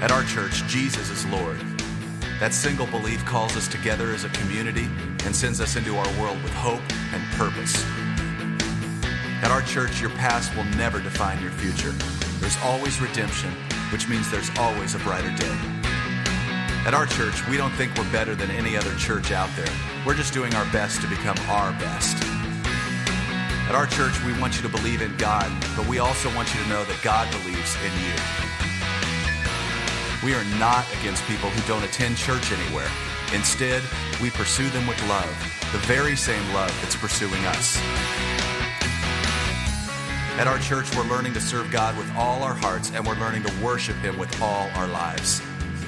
[0.00, 1.58] At our church, Jesus is Lord.
[2.38, 4.88] That single belief calls us together as a community
[5.24, 6.82] and sends us into our world with hope
[7.12, 7.84] and purpose.
[9.42, 11.90] At our church, your past will never define your future.
[12.38, 13.50] There's always redemption,
[13.90, 15.58] which means there's always a brighter day.
[16.86, 19.74] At our church, we don't think we're better than any other church out there.
[20.06, 22.22] We're just doing our best to become our best.
[23.68, 26.62] At our church, we want you to believe in God, but we also want you
[26.62, 28.47] to know that God believes in you.
[30.24, 32.90] We are not against people who don't attend church anywhere.
[33.32, 33.82] Instead,
[34.20, 35.30] we pursue them with love,
[35.70, 37.78] the very same love that's pursuing us.
[40.38, 43.44] At our church, we're learning to serve God with all our hearts, and we're learning
[43.44, 45.40] to worship Him with all our lives.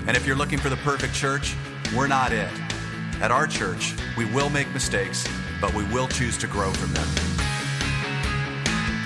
[0.07, 1.57] And if you're looking for the perfect church,
[1.97, 2.51] we're not it.
[3.21, 5.27] At our church, we will make mistakes,
[5.61, 7.40] but we will choose to grow from them.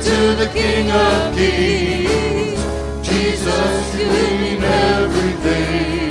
[0.00, 2.60] to the King of Kings.
[3.02, 6.10] Jesus, you mean everything.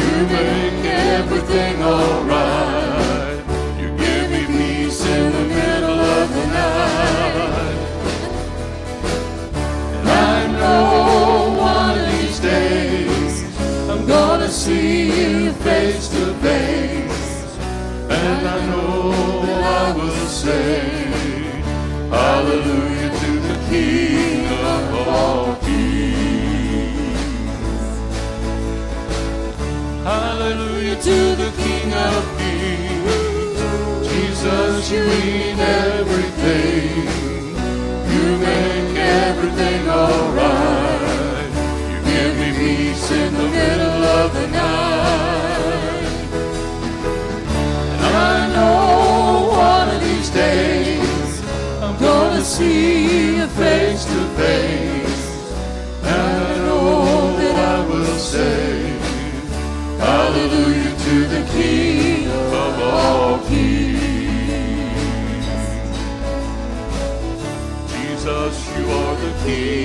[0.00, 3.38] You make everything alright.
[3.80, 7.78] You give me peace in the middle of the night.
[9.94, 13.44] And I know one of these days
[13.88, 17.56] I'm gonna see you face to face.
[18.10, 19.12] And I know
[19.80, 20.93] I will say.
[22.54, 27.18] Hallelujah to the King of all kings.
[30.04, 33.58] Hallelujah to the King of kings.
[34.08, 37.08] Jesus, you mean everything.
[38.14, 40.63] You make everything alright.
[69.46, 69.83] here.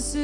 [0.00, 0.14] This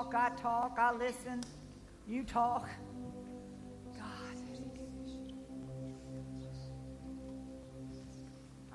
[0.00, 1.42] talk, I talk, I listen,
[2.08, 2.68] you talk.
[3.98, 4.38] God.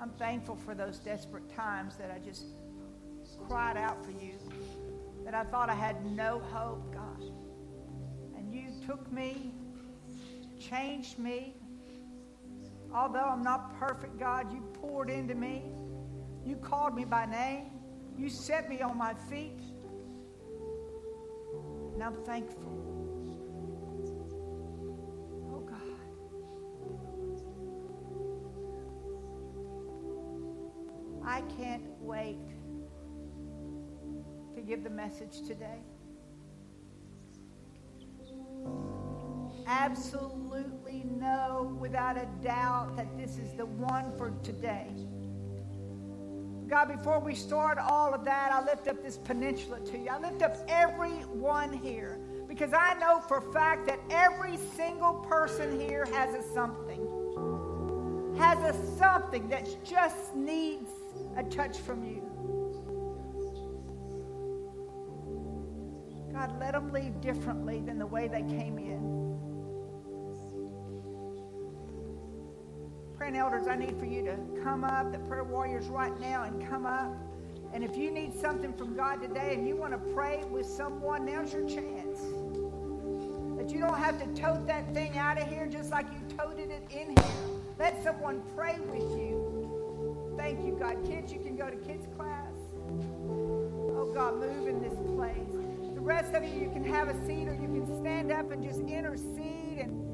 [0.00, 2.44] I'm thankful for those desperate times that I just
[3.48, 4.34] cried out for you,
[5.24, 7.24] that I thought I had no hope, God.
[8.36, 9.52] And you took me,
[10.60, 11.54] changed me.
[12.94, 15.64] Although I'm not perfect, God, you poured into me.
[16.44, 17.72] You called me by name.
[18.16, 19.58] You set me on my feet.
[21.96, 22.60] And I'm thankful.
[25.50, 25.80] Oh, God.
[31.26, 32.36] I can't wait
[34.54, 35.80] to give the message today.
[39.66, 44.90] Absolutely know without a doubt that this is the one for today.
[46.68, 50.08] God, before we start all of that, I lift up this peninsula to you.
[50.08, 55.78] I lift up everyone here because I know for a fact that every single person
[55.78, 57.06] here has a something.
[58.38, 60.90] Has a something that just needs
[61.36, 62.22] a touch from you.
[66.32, 69.15] God, let them leave differently than the way they came in.
[73.26, 76.64] Praying elders, I need for you to come up, the prayer warriors right now, and
[76.68, 77.12] come up.
[77.72, 81.26] And if you need something from God today and you want to pray with someone,
[81.26, 82.20] now's your chance.
[83.58, 86.70] That you don't have to tote that thing out of here just like you toted
[86.70, 87.34] it in here.
[87.80, 90.36] Let someone pray with you.
[90.38, 91.04] Thank you, God.
[91.04, 92.52] Kids, you can go to kids' class.
[93.28, 95.94] Oh, God, move in this place.
[95.96, 98.62] The rest of you, you can have a seat or you can stand up and
[98.62, 100.05] just intercede and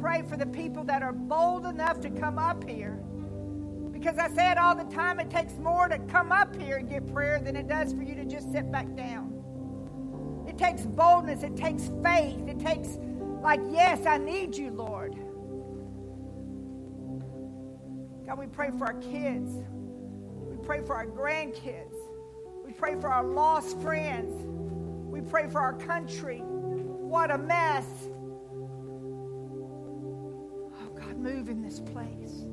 [0.00, 2.98] pray for the people that are bold enough to come up here.
[3.92, 6.88] Because I say it all the time, it takes more to come up here and
[6.88, 10.44] get prayer than it does for you to just sit back down.
[10.46, 12.98] It takes boldness, it takes faith, it takes,
[13.42, 15.14] like, yes, I need you, Lord.
[18.26, 19.50] God, we pray for our kids.
[20.50, 21.94] We pray for our grandkids.
[22.64, 24.32] We pray for our lost friends.
[25.10, 26.38] We pray for our country.
[26.38, 27.84] What a mess.
[31.24, 32.44] Move in this place.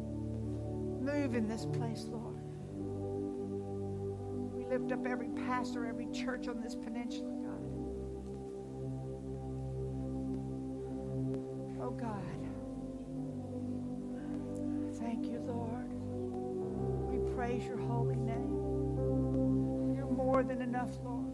[1.02, 2.38] Move in this place, Lord.
[4.56, 7.64] We lift up every pastor, every church on this peninsula, God.
[11.82, 12.22] Oh, God.
[15.00, 15.92] Thank you, Lord.
[17.12, 19.96] We praise your holy name.
[19.98, 21.31] You're more than enough, Lord.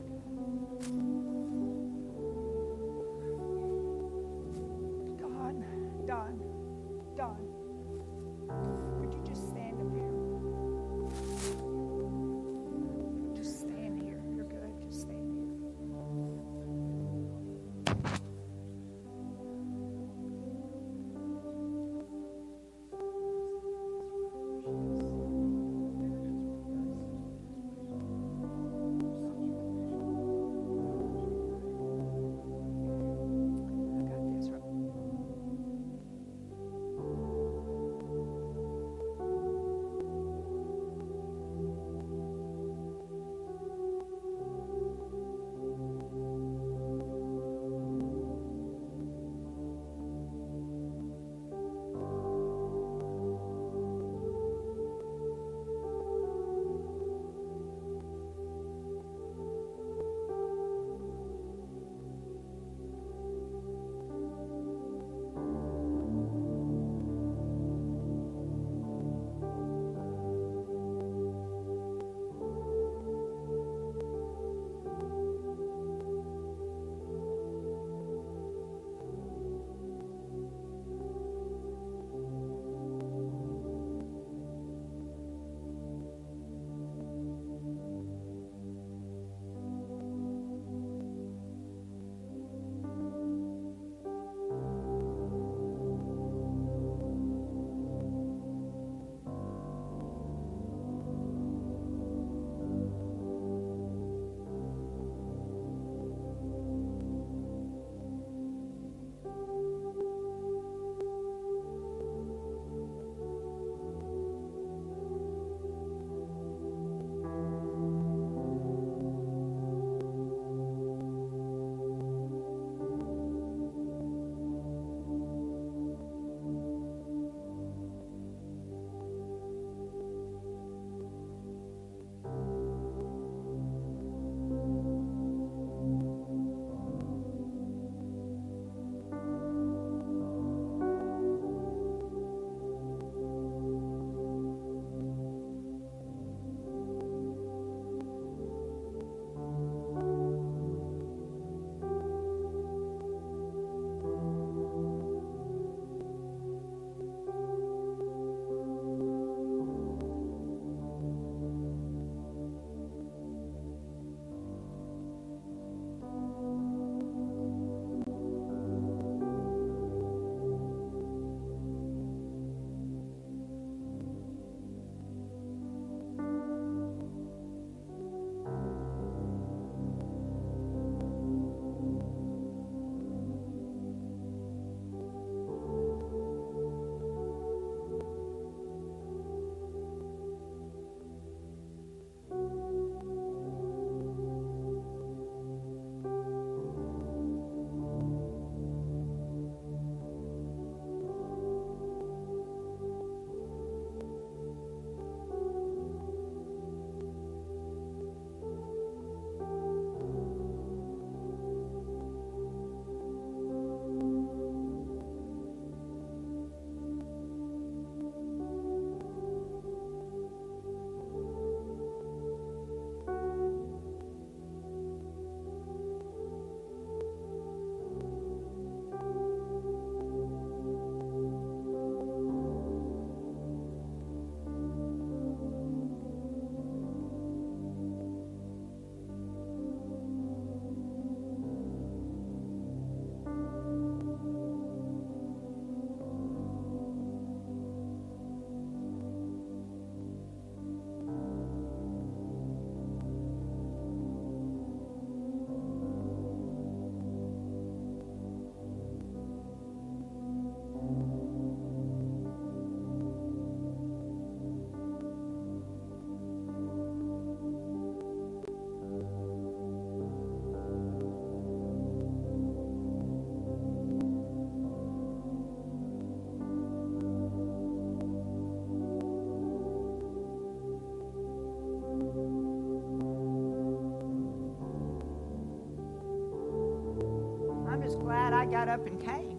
[288.47, 289.37] Got up and came.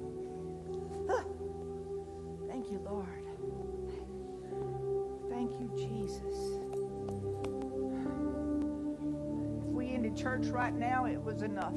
[2.48, 3.06] Thank you, Lord.
[5.30, 6.34] Thank you, Jesus.
[9.59, 11.76] If we ended church right now, it was enough.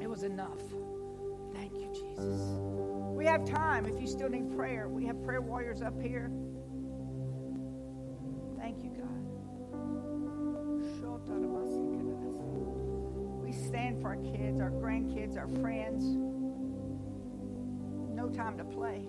[0.00, 0.60] It was enough.
[1.54, 2.40] Thank you, Jesus.
[3.16, 4.88] We have time if you still need prayer.
[4.88, 6.30] We have prayer warriors up here.
[15.42, 16.04] Our friends.
[18.14, 19.08] No time to play.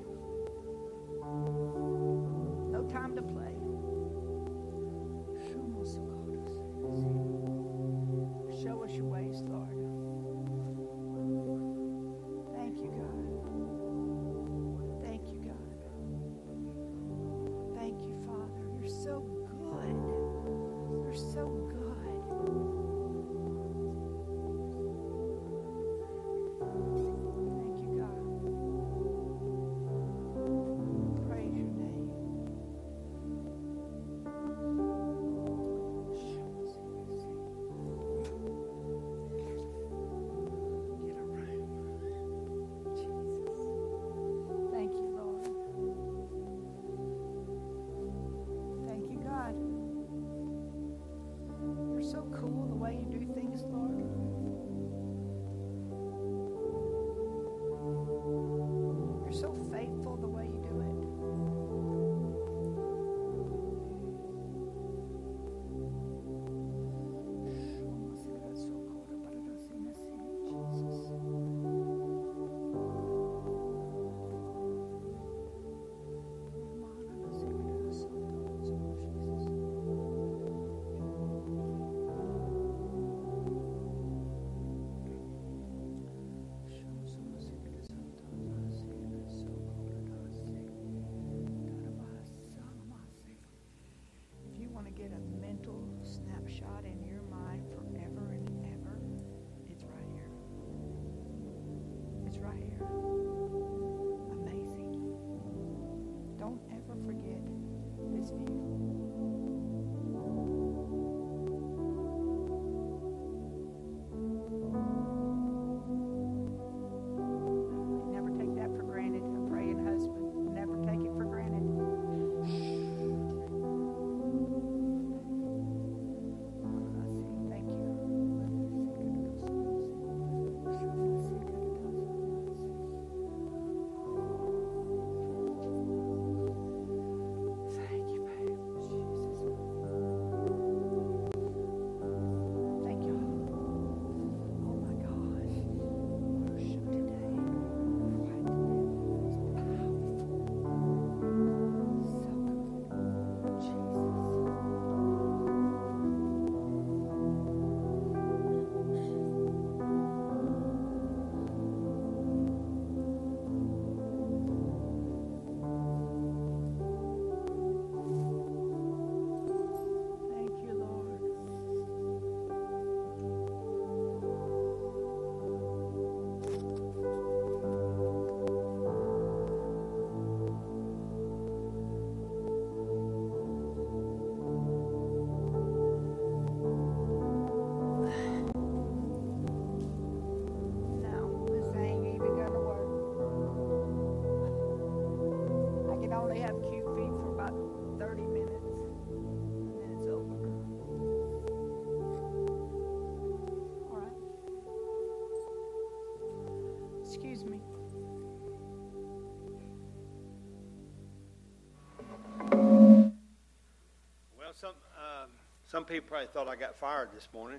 [215.74, 217.58] Some people probably thought I got fired this morning,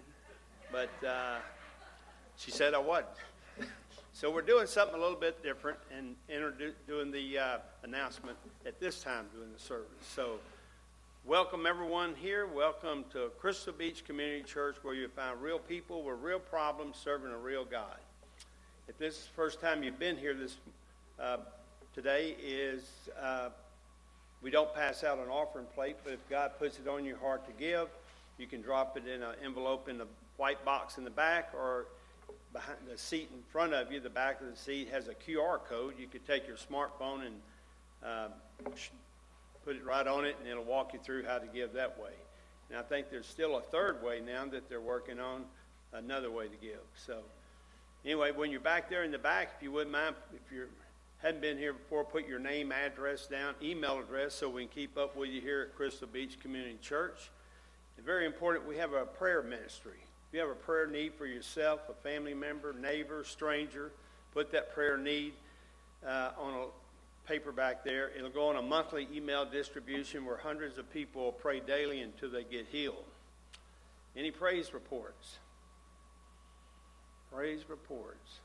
[0.70, 1.38] but uh,
[2.36, 3.08] she said I wasn't.
[4.12, 6.14] So we're doing something a little bit different and
[6.86, 9.88] doing the uh, announcement at this time during the service.
[10.00, 10.36] So
[11.26, 12.46] welcome everyone here.
[12.46, 17.32] Welcome to Crystal Beach Community Church, where you find real people with real problems serving
[17.32, 17.98] a real God.
[18.86, 20.58] If this is the first time you've been here, this
[21.18, 21.38] uh,
[21.92, 22.88] today is.
[23.20, 23.48] Uh,
[24.40, 27.46] we don't pass out an offering plate, but if God puts it on your heart
[27.46, 27.88] to give,
[28.38, 30.06] you can drop it in an envelope in the
[30.36, 31.86] white box in the back or
[32.52, 34.00] behind the seat in front of you.
[34.00, 35.94] The back of the seat has a QR code.
[35.98, 37.34] You could take your smartphone and
[38.04, 38.28] uh,
[39.64, 42.12] put it right on it, and it'll walk you through how to give that way.
[42.70, 45.44] And I think there's still a third way now that they're working on
[45.92, 46.80] another way to give.
[46.96, 47.18] So
[48.04, 50.66] anyway, when you're back there in the back, if you wouldn't mind, if you
[51.18, 54.98] hadn't been here before, put your name, address down, email address, so we can keep
[54.98, 57.30] up with you here at Crystal Beach Community Church.
[58.02, 59.98] Very important, we have a prayer ministry.
[60.28, 63.92] If you have a prayer need for yourself, a family member, neighbor, stranger,
[64.32, 65.32] put that prayer need
[66.06, 68.10] uh, on a paper back there.
[68.16, 72.44] It'll go on a monthly email distribution where hundreds of people pray daily until they
[72.44, 73.04] get healed.
[74.16, 75.38] Any praise reports?
[77.32, 78.40] Praise reports.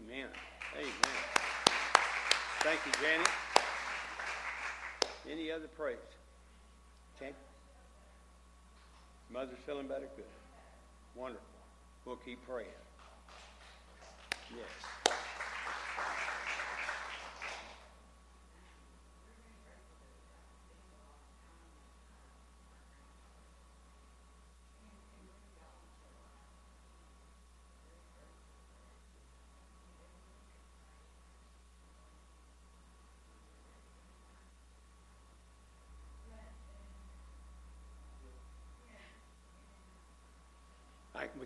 [0.00, 0.28] Amen.
[0.76, 1.20] Amen.
[2.60, 3.28] Thank you, Janet.
[5.30, 5.96] Any other praise?
[7.16, 7.32] Okay.
[9.30, 10.08] Mother's feeling better?
[10.16, 10.24] Good.
[11.14, 11.44] Wonderful.
[12.04, 12.68] We'll keep praying.
[14.50, 15.14] Yes.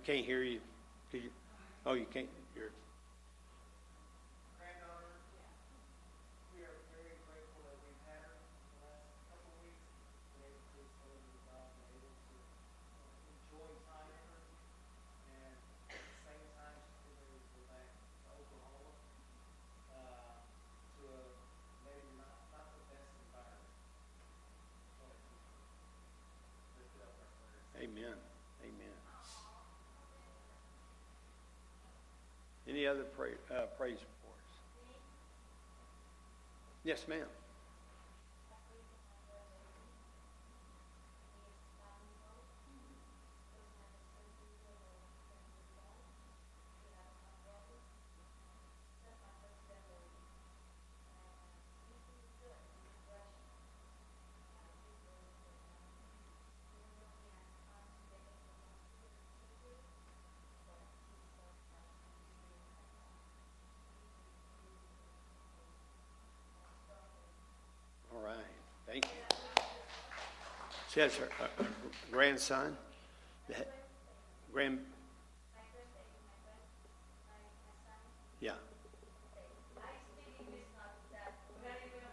[0.04, 0.60] Can't hear you.
[1.86, 2.28] Oh, you can't.
[2.52, 2.76] You're,
[4.60, 5.16] granddaughter.
[6.52, 9.80] We are very grateful that we've had her the last couple of weeks.
[10.36, 14.40] Been able to sort of involve and able to uh, enjoy time with her.
[15.40, 15.56] And
[15.88, 18.92] at the same time, she's been able to go back to Oklahoma,
[19.88, 21.20] uh, to a
[21.88, 23.72] maybe not, not the best environment.
[25.00, 25.16] But
[26.76, 27.88] lift up our prayers.
[27.88, 28.16] amen.
[28.64, 28.94] Amen.
[32.66, 34.60] Any other pra- uh, praise reports?
[36.84, 37.26] Yes, ma'am.
[68.14, 68.36] All right.
[68.86, 69.36] Thank you.
[70.94, 71.64] She has her uh,
[72.12, 72.76] grandson.
[73.48, 73.62] The he-
[74.52, 74.78] Grand.
[78.40, 78.52] Yeah.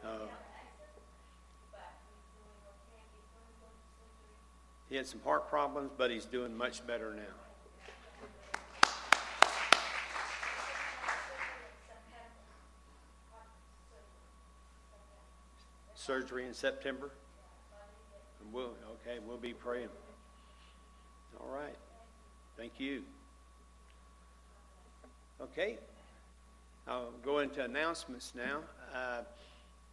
[0.04, 0.28] Oh.
[4.90, 7.22] He had some heart problems, but he's doing much better now.
[15.94, 17.12] Surgery in September.
[18.52, 19.90] We'll okay, we'll be praying.
[21.40, 21.76] All right.
[22.58, 23.04] Thank you.
[25.42, 25.78] Okay.
[26.88, 28.60] I'll go into announcements now.
[28.94, 29.22] Uh,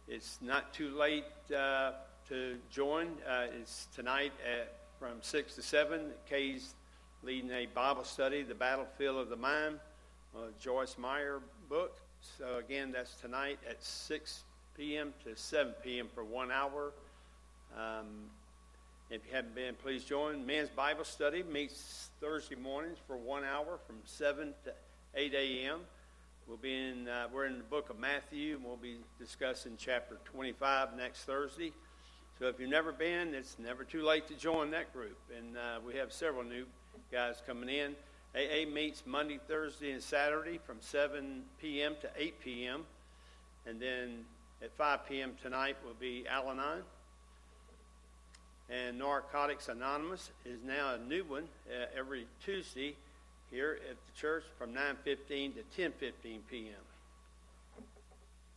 [0.07, 1.23] it's not too late
[1.55, 1.91] uh,
[2.27, 3.07] to join.
[3.27, 6.11] Uh, it's tonight at from six to seven.
[6.29, 6.73] Kay's
[7.23, 9.79] leading a Bible study, "The Battlefield of the Mind,"
[10.59, 11.39] Joyce Meyer
[11.69, 11.99] book.
[12.37, 14.43] So again, that's tonight at six
[14.75, 15.13] p.m.
[15.23, 16.09] to seven p.m.
[16.13, 16.91] for one hour.
[17.77, 18.29] Um,
[19.09, 20.45] if you haven't been, please join.
[20.45, 24.73] Men's Bible study meets Thursday mornings for one hour from 7 to
[25.15, 25.79] 8 a.m.
[26.47, 30.19] We'll be in, uh, we're in the book of Matthew, and we'll be discussing chapter
[30.25, 31.73] 25 next Thursday.
[32.37, 35.17] So if you've never been, it's never too late to join that group.
[35.35, 36.65] And uh, we have several new
[37.11, 37.95] guys coming in.
[38.35, 41.95] AA meets Monday, Thursday, and Saturday from 7 p.m.
[42.01, 42.85] to 8 p.m.
[43.65, 44.25] And then
[44.61, 45.33] at 5 p.m.
[45.41, 46.83] tonight will be Al Anon
[48.69, 52.95] and Narcotics Anonymous is now a new one uh, every Tuesday
[53.49, 56.75] here at the church from 9:15 to 10:15 p.m.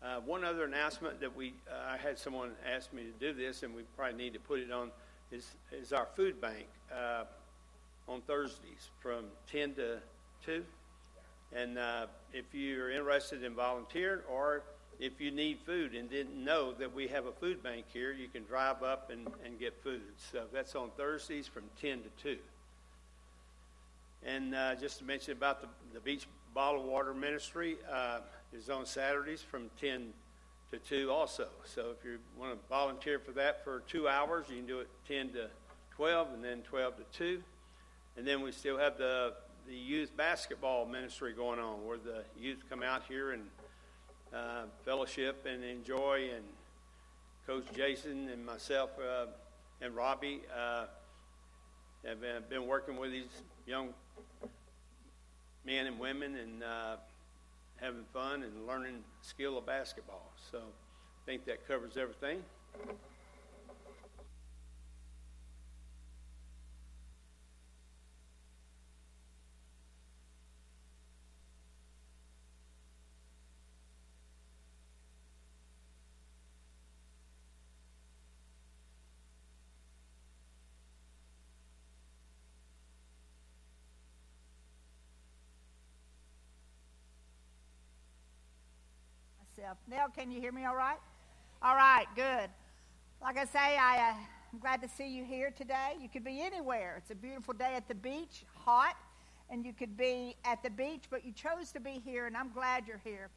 [0.02, 3.62] Uh, one other announcement that we uh, I had someone ask me to do this,
[3.62, 4.90] and we probably need to put it on
[5.30, 7.24] is is our food bank uh,
[8.08, 9.98] on Thursdays from 10 to
[10.44, 10.64] 2.
[11.54, 14.62] And uh, if you're interested in volunteering or
[15.02, 18.28] if you need food and didn't know that we have a food bank here, you
[18.28, 20.02] can drive up and, and get food.
[20.16, 22.38] So that's on Thursdays from 10 to 2.
[24.24, 28.20] And uh, just to mention about the, the Beach Bottled Water Ministry uh,
[28.52, 30.12] is on Saturdays from 10
[30.70, 31.48] to 2 also.
[31.64, 34.88] So if you want to volunteer for that for two hours, you can do it
[35.08, 35.48] 10 to
[35.96, 37.42] 12 and then 12 to 2.
[38.16, 39.32] And then we still have the,
[39.66, 43.42] the youth basketball ministry going on where the youth come out here and
[44.34, 46.30] uh, fellowship and enjoy.
[46.34, 46.44] And
[47.46, 49.26] Coach Jason and myself uh,
[49.80, 50.86] and Robbie uh,
[52.04, 53.88] have been, been working with these young
[55.64, 56.96] men and women and uh,
[57.76, 60.32] having fun and learning skill of basketball.
[60.50, 62.42] So I think that covers everything.
[89.88, 90.98] Nell, can you hear me all right?
[91.62, 92.48] All right, good.
[93.20, 94.14] Like I say, I, uh,
[94.52, 95.94] I'm glad to see you here today.
[96.00, 96.96] You could be anywhere.
[96.98, 98.96] It's a beautiful day at the beach, hot,
[99.48, 102.50] and you could be at the beach, but you chose to be here, and I'm
[102.52, 103.30] glad you're here.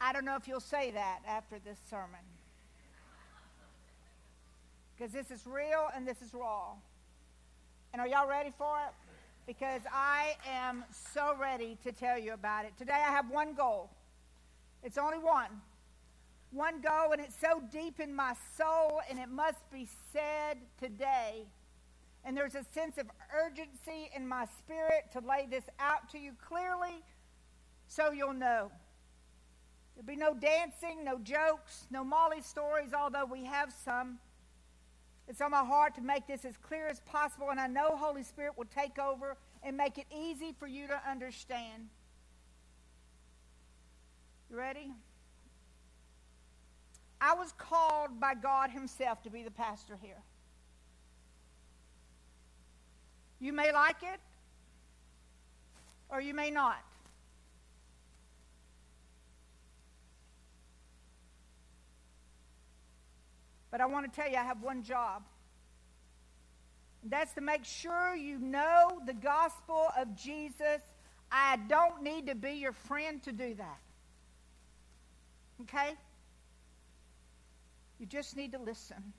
[0.00, 2.20] I don't know if you'll say that after this sermon.
[4.96, 6.72] Because this is real and this is raw.
[7.92, 8.92] And are y'all ready for it?
[9.46, 12.72] Because I am so ready to tell you about it.
[12.78, 13.90] Today I have one goal.
[14.84, 15.62] It's only one.
[16.52, 21.46] One goal, and it's so deep in my soul, and it must be said today.
[22.24, 26.32] And there's a sense of urgency in my spirit to lay this out to you
[26.46, 27.02] clearly
[27.88, 28.70] so you'll know.
[29.94, 34.18] There'll be no dancing, no jokes, no Molly stories, although we have some.
[35.28, 38.22] It's on my heart to make this as clear as possible, and I know Holy
[38.22, 41.88] Spirit will take over and make it easy for you to understand.
[44.54, 44.92] You ready?
[47.20, 50.22] I was called by God Himself to be the pastor here.
[53.40, 54.20] You may like it,
[56.08, 56.84] or you may not.
[63.72, 65.24] But I want to tell you, I have one job.
[67.02, 70.80] That's to make sure you know the gospel of Jesus.
[71.32, 73.80] I don't need to be your friend to do that.
[75.62, 75.94] Okay?
[77.98, 79.12] You just need to listen.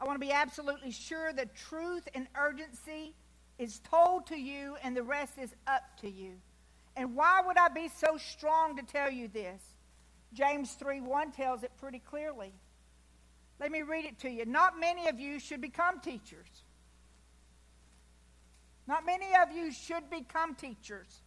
[0.00, 3.14] I want to be absolutely sure that truth and urgency
[3.58, 6.32] is told to you and the rest is up to you.
[6.96, 9.62] And why would I be so strong to tell you this?
[10.32, 12.52] James 3 1 tells it pretty clearly.
[13.58, 14.46] Let me read it to you.
[14.46, 16.48] Not many of you should become teachers.
[18.86, 21.20] Not many of you should become teachers.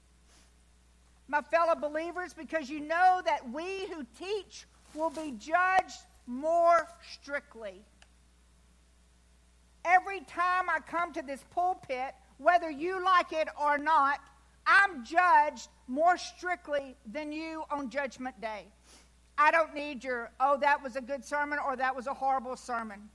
[1.27, 5.97] My fellow believers, because you know that we who teach will be judged
[6.27, 7.81] more strictly.
[9.85, 14.19] Every time I come to this pulpit, whether you like it or not,
[14.65, 18.65] I'm judged more strictly than you on Judgment Day.
[19.37, 22.55] I don't need your, oh, that was a good sermon or that was a horrible
[22.55, 23.09] sermon.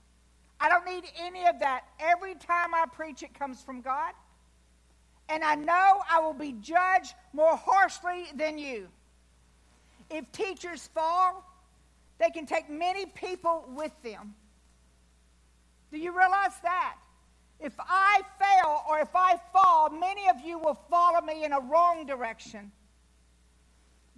[0.61, 1.85] I don't need any of that.
[2.01, 4.13] Every time I preach, it comes from God.
[5.29, 8.89] And I know I will be judged more harshly than you.
[10.11, 11.45] If teachers fall,
[12.19, 14.35] they can take many people with them.
[15.93, 16.97] Do you realize that?
[17.61, 21.61] If I fail or if I fall, many of you will follow me in a
[21.61, 22.71] wrong direction.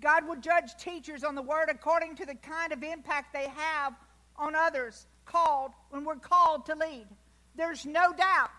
[0.00, 3.94] God will judge teachers on the word according to the kind of impact they have
[4.36, 7.06] on others called when we're called to lead.
[7.56, 8.50] There's no doubt.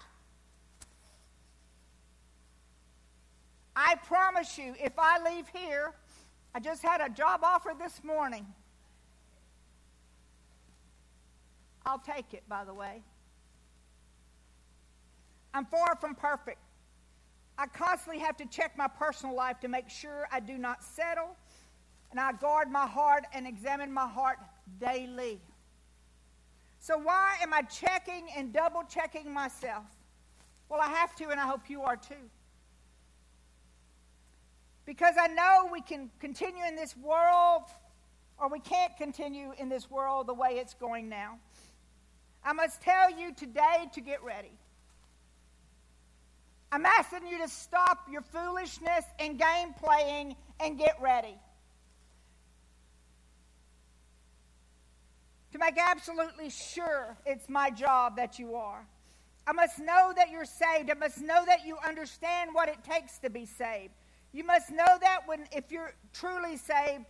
[3.76, 5.94] I promise you, if I leave here,
[6.54, 8.46] I just had a job offer this morning.
[11.86, 13.02] I'll take it, by the way.
[15.54, 16.60] I'm far from perfect.
[17.58, 21.36] I constantly have to check my personal life to make sure I do not settle,
[22.10, 24.38] and I guard my heart and examine my heart
[24.80, 25.40] daily.
[26.80, 29.84] So, why am I checking and double checking myself?
[30.70, 32.30] Well, I have to, and I hope you are too.
[34.86, 37.64] Because I know we can continue in this world,
[38.40, 41.38] or we can't continue in this world the way it's going now.
[42.44, 44.52] I must tell you today to get ready.
[46.72, 51.36] I'm asking you to stop your foolishness and game playing and get ready.
[55.52, 58.86] To make absolutely sure it's my job that you are.
[59.46, 60.90] I must know that you're saved.
[60.90, 63.92] I must know that you understand what it takes to be saved.
[64.34, 67.06] You must know that when if you're truly saved,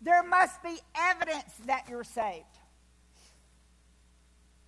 [0.00, 2.44] There must be evidence that you're saved.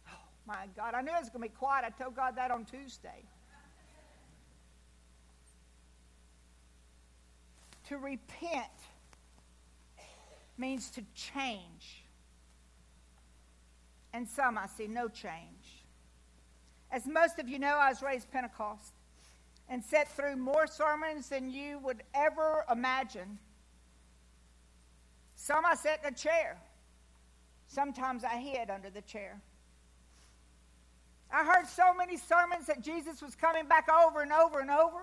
[0.08, 0.94] Oh, my God.
[0.94, 1.84] I knew it was going to be quiet.
[1.84, 3.24] I told God that on Tuesday.
[7.88, 8.66] To repent
[10.56, 12.04] means to change.
[14.12, 15.84] And some I see no change.
[16.90, 18.94] As most of you know, I was raised Pentecost
[19.68, 23.38] and sat through more sermons than you would ever imagine.
[25.34, 26.56] Some I sat in a chair.
[27.68, 29.40] Sometimes I hid under the chair.
[31.30, 35.00] I heard so many sermons that Jesus was coming back over and over and over.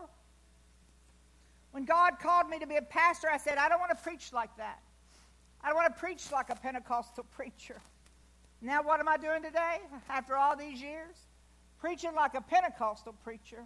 [1.72, 4.34] When God called me to be a pastor, I said, I don't want to preach
[4.34, 4.80] like that.
[5.62, 7.80] I don't want to preach like a Pentecostal preacher.
[8.62, 11.16] Now, what am I doing today after all these years?
[11.80, 13.64] Preaching like a Pentecostal preacher,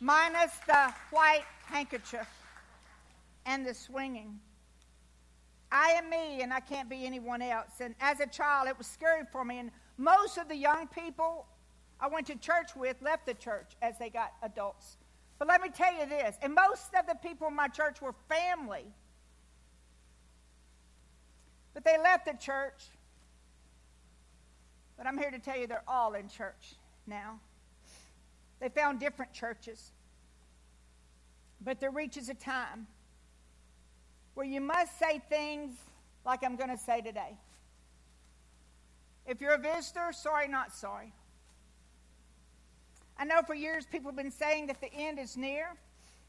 [0.00, 2.28] minus the white handkerchief
[3.46, 4.38] and the swinging.
[5.70, 7.80] I am me, and I can't be anyone else.
[7.80, 9.58] And as a child, it was scary for me.
[9.58, 11.46] And most of the young people
[12.00, 14.96] I went to church with left the church as they got adults.
[15.38, 18.14] But let me tell you this, and most of the people in my church were
[18.28, 18.84] family.
[21.74, 22.84] But they left the church.
[24.96, 26.74] But I'm here to tell you they're all in church
[27.06, 27.38] now.
[28.60, 29.92] They found different churches.
[31.60, 32.86] But there reaches a time
[34.34, 35.76] where you must say things
[36.24, 37.36] like I'm going to say today.
[39.26, 41.12] If you're a visitor, sorry, not sorry.
[43.18, 45.76] I know for years people have been saying that the end is near.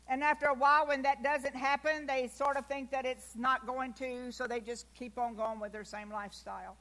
[0.08, 3.68] And after a while, when that doesn't happen, they sort of think that it's not
[3.68, 6.76] going to, so they just keep on going with their same lifestyle.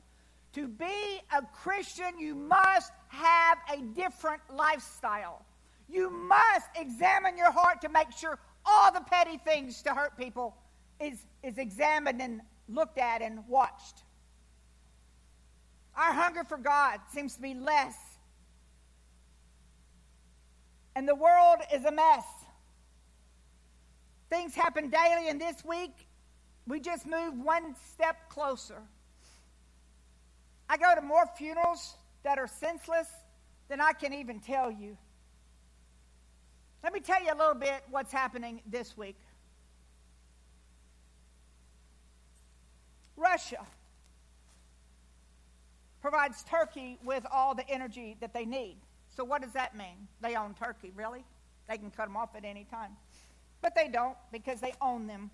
[0.55, 5.45] To be a Christian, you must have a different lifestyle.
[5.89, 10.57] You must examine your heart to make sure all the petty things to hurt people
[11.01, 14.03] is, is examined and looked at and watched.
[15.97, 17.97] Our hunger for God seems to be less.
[20.95, 22.25] And the world is a mess.
[24.31, 26.09] Things happen daily, and this week
[26.67, 28.83] we just moved one step closer.
[30.69, 33.09] I go to more funerals that are senseless
[33.69, 34.97] than I can even tell you.
[36.83, 39.17] Let me tell you a little bit what's happening this week.
[43.17, 43.67] Russia
[46.01, 48.77] provides Turkey with all the energy that they need.
[49.17, 50.07] So, what does that mean?
[50.21, 51.25] They own Turkey, really?
[51.69, 52.93] They can cut them off at any time.
[53.61, 55.31] But they don't because they own them.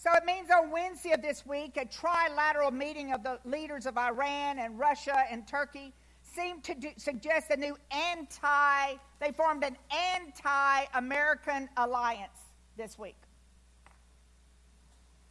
[0.00, 3.98] So it means on Wednesday of this week, a trilateral meeting of the leaders of
[3.98, 5.92] Iran and Russia and Turkey
[6.22, 9.76] seemed to do, suggest a new anti, they formed an
[10.14, 12.38] anti American alliance
[12.76, 13.16] this week.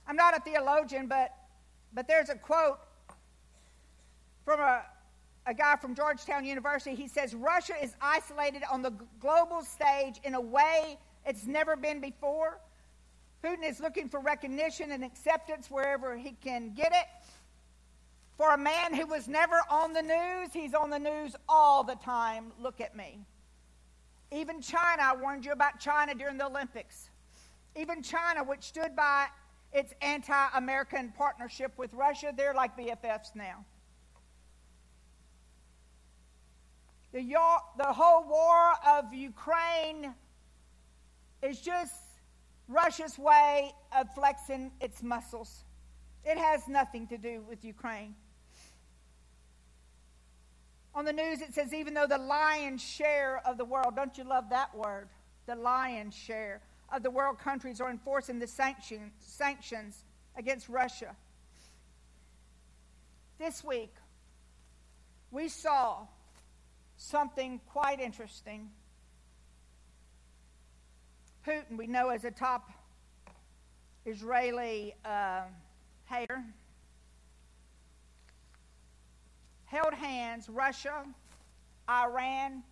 [0.05, 1.33] I'm not a theologian, but,
[1.93, 2.79] but there's a quote
[4.43, 4.81] from a,
[5.45, 6.93] a guy from Georgetown University.
[6.93, 8.91] He says, Russia is isolated on the
[9.21, 12.59] global stage in a way it's never been before.
[13.43, 17.05] Putin is looking for recognition and acceptance wherever he can get it.
[18.37, 21.95] For a man who was never on the news, he's on the news all the
[21.95, 22.51] time.
[22.59, 23.19] Look at me.
[24.31, 27.09] Even China, I warned you about China during the Olympics.
[27.75, 29.27] Even China, which stood by
[29.73, 33.65] its anti American partnership with Russia, they're like BFFs now.
[37.13, 37.21] The,
[37.77, 40.13] the whole war of Ukraine
[41.41, 41.93] is just
[42.67, 45.63] Russia's way of flexing its muscles.
[46.25, 48.15] It has nothing to do with Ukraine.
[50.93, 54.23] On the news, it says, even though the lion's share of the world, don't you
[54.23, 55.09] love that word?
[55.45, 56.61] The lion's share
[56.91, 60.03] of the world countries are enforcing the sanction, sanctions
[60.35, 61.15] against Russia.
[63.37, 63.93] This week,
[65.29, 66.07] we saw
[66.97, 68.69] something quite interesting.
[71.47, 72.71] Putin, we know, as a top
[74.05, 75.43] Israeli uh,
[76.03, 76.43] hater
[79.63, 81.05] held hands Russia,
[81.89, 82.63] Iran,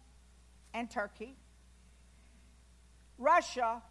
[0.73, 1.37] and Turkey.
[3.17, 3.81] Russia,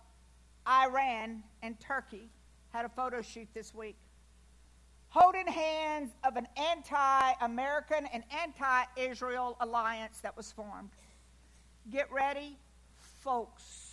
[0.68, 2.28] Iran, and Turkey
[2.70, 3.96] had a photo shoot this week.
[5.08, 10.90] Holding hands of an anti American and anti Israel alliance that was formed.
[11.90, 12.58] Get ready,
[13.22, 13.83] folks.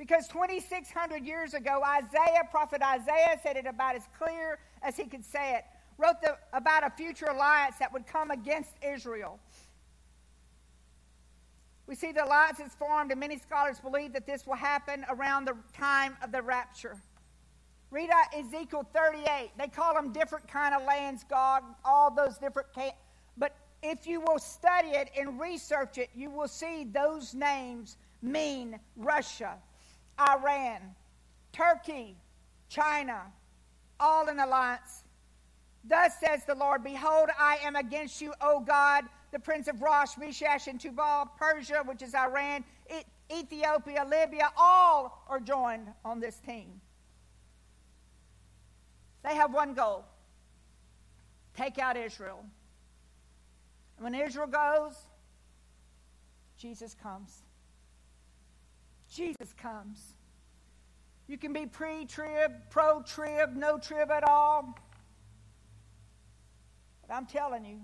[0.00, 5.22] Because 2,600 years ago, Isaiah, prophet Isaiah, said it about as clear as he could
[5.22, 5.64] say it
[5.98, 9.38] wrote the, about a future alliance that would come against Israel.
[11.86, 15.44] We see the alliance is formed, and many scholars believe that this will happen around
[15.44, 16.96] the time of the rapture.
[17.90, 19.50] Read Ezekiel 38.
[19.58, 22.68] They call them different kind of lands, God, all those different.
[22.74, 22.96] Ca-
[23.36, 28.80] but if you will study it and research it, you will see those names mean
[28.96, 29.58] Russia,
[30.20, 30.80] Iran,
[31.52, 32.16] Turkey,
[32.68, 33.22] China,
[33.98, 35.04] all in alliance.
[35.84, 40.16] Thus says the Lord Behold, I am against you, O God, the prince of Rosh,
[40.18, 42.64] Meshech, and Tubal, Persia, which is Iran,
[43.32, 46.80] Ethiopia, Libya, all are joined on this team.
[49.22, 50.04] They have one goal
[51.56, 52.44] take out Israel.
[53.96, 54.94] And when Israel goes,
[56.56, 57.42] Jesus comes.
[59.10, 60.14] Jesus comes.
[61.26, 64.76] You can be pre trib, pro trib, no trib at all.
[67.06, 67.80] But I'm telling you,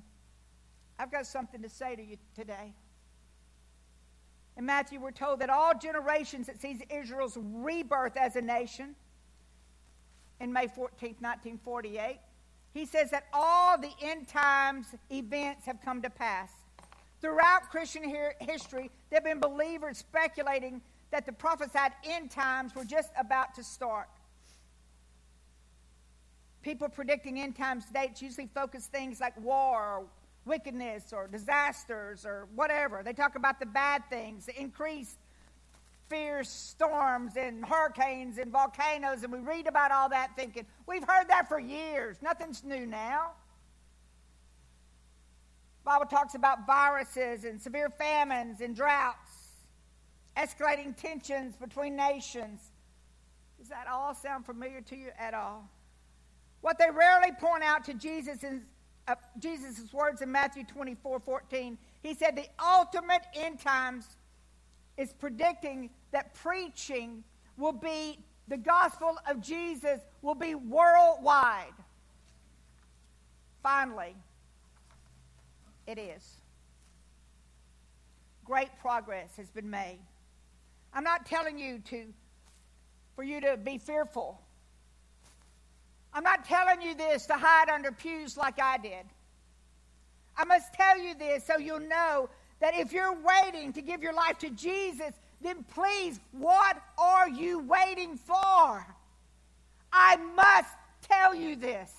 [0.99, 2.75] I've got something to say to you today.
[4.57, 8.95] In Matthew, we're told that all generations that sees Israel's rebirth as a nation
[10.41, 12.19] in May 14th, 1948,
[12.73, 16.51] he says that all the end times events have come to pass.
[17.21, 18.03] Throughout Christian
[18.41, 20.83] history, there have been believers speculating
[21.17, 24.11] that the prophesied end times were just about to start.
[26.61, 30.05] People predicting end times dates usually focus things like war or
[30.45, 33.03] wickedness or disasters or whatever.
[33.03, 35.17] They talk about the bad things, the increased
[36.11, 41.29] fierce storms and hurricanes and volcanoes, and we read about all that thinking, we've heard
[41.29, 42.19] that for years.
[42.21, 43.31] Nothing's new now.
[45.83, 49.26] Bible talks about viruses and severe famines and droughts,
[50.37, 52.61] escalating tensions between nations.
[53.59, 55.69] Does that all sound familiar to you at all?
[56.61, 58.61] What they rarely point out to Jesus is
[59.09, 61.79] uh, Jesus' words in Matthew 24 14.
[62.03, 64.17] He said, The ultimate end times
[64.97, 67.23] is predicting that preaching
[67.57, 68.19] will be,
[68.49, 71.73] the gospel of Jesus will be worldwide.
[73.63, 74.15] Finally,
[75.87, 76.23] it is.
[78.45, 79.99] Great progress has been made.
[80.97, 82.07] I'm not telling you to
[83.15, 84.41] for you to be fearful.
[86.13, 89.05] I'm not telling you this to hide under pews like I did.
[90.39, 92.31] I must tell you this so you'll know
[92.61, 97.59] that if you're waiting to give your life to Jesus, then please, what are you
[97.59, 98.87] waiting for?
[99.93, 101.93] I must tell you this.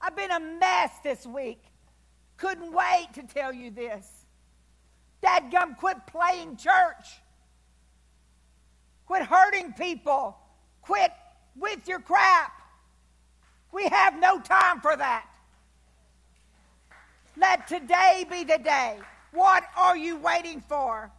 [0.00, 1.62] I've been a mess this week.
[2.38, 4.23] Couldn't wait to tell you this.
[5.24, 7.20] Dadgum, quit playing church.
[9.06, 10.36] Quit hurting people.
[10.82, 11.12] Quit
[11.56, 12.52] with your crap.
[13.72, 15.26] We have no time for that.
[17.36, 18.98] Let today be the day.
[19.32, 21.10] What are you waiting for?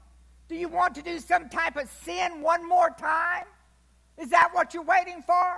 [0.48, 3.46] Do you want to do some type of sin one more time?
[4.18, 5.58] Is that what you're waiting for?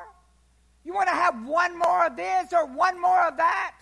[0.84, 3.76] You want to have one more of this or one more of that?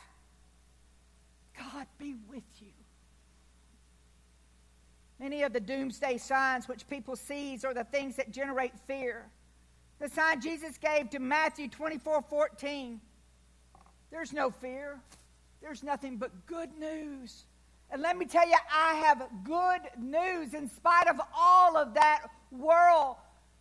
[1.58, 2.55] God be with you.
[5.20, 9.26] Many of the doomsday signs which people seize are the things that generate fear.
[10.00, 13.00] The sign Jesus gave to Matthew 24 14.
[14.12, 15.00] There's no fear,
[15.62, 17.46] there's nothing but good news.
[17.92, 20.54] And let me tell you, I have good news.
[20.54, 23.16] In spite of all of that world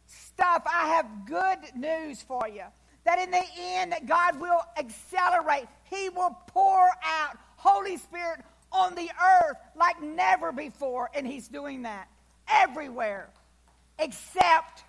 [0.07, 2.65] stuff, I have good news for you.
[3.05, 5.67] That in the end, that God will accelerate.
[5.85, 8.41] He will pour out Holy Spirit
[8.75, 11.11] on the earth like never before.
[11.14, 12.09] And He's doing that
[12.49, 13.31] everywhere
[13.99, 14.85] except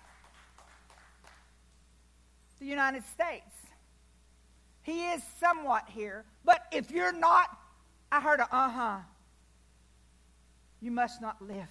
[2.58, 3.54] the United States.
[4.82, 6.24] He is somewhat here.
[6.44, 7.56] But if you're not,
[8.10, 8.98] I heard a uh huh.
[10.80, 11.68] You must not live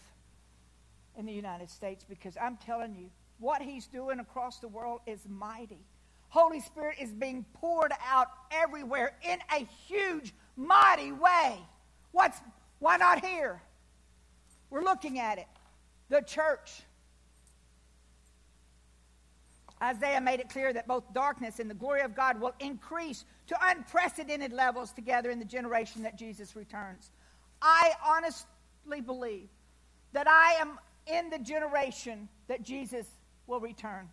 [1.17, 3.09] in the United States because I'm telling you,
[3.39, 5.79] what he's doing across the world is mighty.
[6.29, 11.59] Holy Spirit is being poured out everywhere in a huge, mighty way.
[12.15, 12.39] What's
[12.79, 13.61] why not here?
[14.69, 15.47] We're looking at it.
[16.07, 16.71] The church.
[19.83, 23.57] Isaiah made it clear that both darkness and the glory of God will increase to
[23.61, 27.11] unprecedented levels together in the generation that Jesus returns.
[27.61, 29.49] I honestly believe
[30.13, 33.07] that I am in the generation that Jesus
[33.45, 34.07] will return.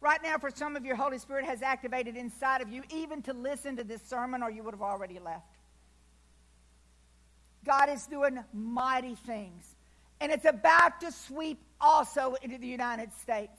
[0.00, 3.34] Right now, for some of you, Holy Spirit has activated inside of you even to
[3.34, 5.51] listen to this sermon, or you would have already left.
[7.64, 9.76] God is doing mighty things,
[10.20, 13.58] and it's about to sweep also into the United States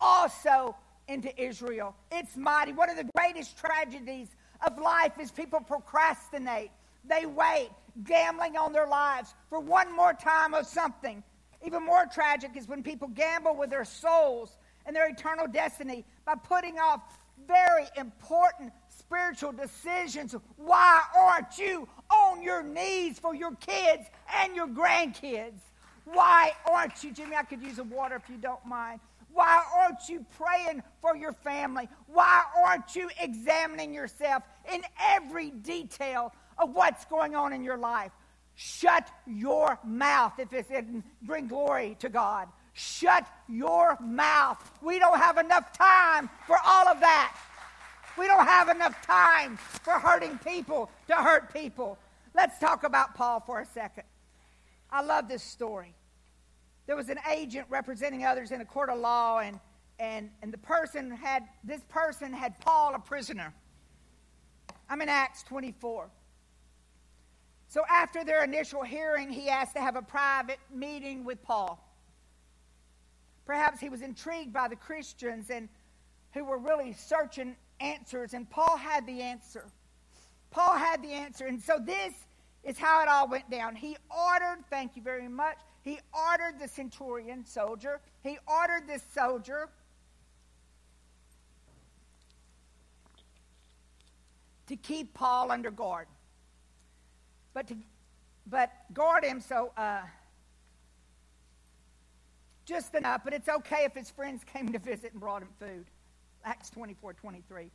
[0.00, 0.76] also
[1.08, 1.94] into Israel.
[2.10, 2.72] It's mighty.
[2.72, 4.28] One of the greatest tragedies
[4.66, 6.70] of life is people procrastinate.
[7.08, 7.70] They wait,
[8.04, 11.22] gambling on their lives for one more time of something.
[11.64, 16.34] Even more tragic is when people gamble with their souls and their eternal destiny by
[16.34, 18.72] putting off very important
[19.10, 20.36] spiritual decisions.
[20.56, 24.04] Why aren't you on your knees for your kids
[24.36, 25.58] and your grandkids?
[26.04, 27.34] Why aren't you, Jimmy?
[27.34, 29.00] I could use a water if you don't mind.
[29.32, 31.88] Why aren't you praying for your family?
[32.06, 38.12] Why aren't you examining yourself in every detail of what's going on in your life?
[38.54, 42.48] Shut your mouth if it didn't bring glory to God.
[42.74, 44.58] Shut your mouth.
[44.82, 47.36] We don't have enough time for all of that.
[48.20, 51.96] We don't have enough time for hurting people to hurt people.
[52.34, 54.04] Let's talk about Paul for a second.
[54.90, 55.94] I love this story.
[56.86, 59.58] There was an agent representing others in a court of law, and,
[59.98, 63.54] and, and the person had, this person had Paul a prisoner.
[64.90, 66.10] I'm in Acts 24.
[67.68, 71.82] So after their initial hearing, he asked to have a private meeting with Paul.
[73.46, 75.70] Perhaps he was intrigued by the Christians and
[76.34, 79.66] who were really searching answers, and Paul had the answer.
[80.50, 81.46] Paul had the answer.
[81.46, 82.14] And so this
[82.64, 83.74] is how it all went down.
[83.74, 89.68] He ordered, thank you very much, he ordered the centurion soldier, he ordered this soldier
[94.66, 96.06] to keep Paul under guard
[97.52, 97.76] but to
[98.46, 100.00] but guard him so uh,
[102.64, 103.22] just enough.
[103.24, 105.86] But it's okay if his friends came to visit and brought him food.
[106.44, 107.70] Acts 24 23.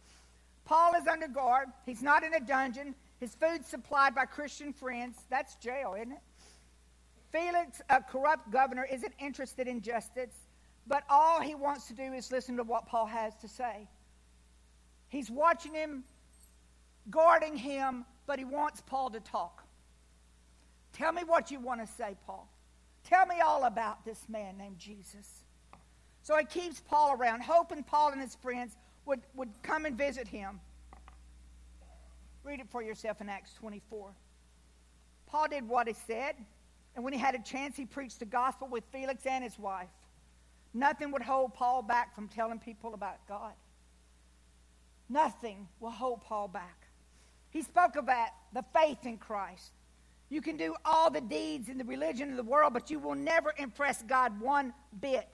[0.65, 1.67] Paul is under guard.
[1.85, 2.95] He's not in a dungeon.
[3.19, 5.17] His food's supplied by Christian friends.
[5.29, 6.19] That's jail, isn't it?
[7.31, 10.33] Felix, a corrupt governor, isn't interested in justice,
[10.87, 13.87] but all he wants to do is listen to what Paul has to say.
[15.09, 16.03] He's watching him,
[17.09, 19.63] guarding him, but he wants Paul to talk.
[20.93, 22.49] Tell me what you want to say, Paul.
[23.03, 25.44] Tell me all about this man named Jesus.
[26.25, 30.27] So he keeps Paul around, hoping Paul and his friends would, would come and visit
[30.27, 30.59] him.
[32.43, 34.09] Read it for yourself in Acts 24.
[35.27, 36.33] Paul did what he said,
[36.95, 39.87] and when he had a chance, he preached the gospel with Felix and his wife.
[40.73, 43.53] Nothing would hold Paul back from telling people about God.
[45.07, 46.87] Nothing will hold Paul back.
[47.51, 49.73] He spoke about the faith in Christ,
[50.29, 53.15] you can do all the deeds in the religion of the world, but you will
[53.15, 55.27] never impress God one bit.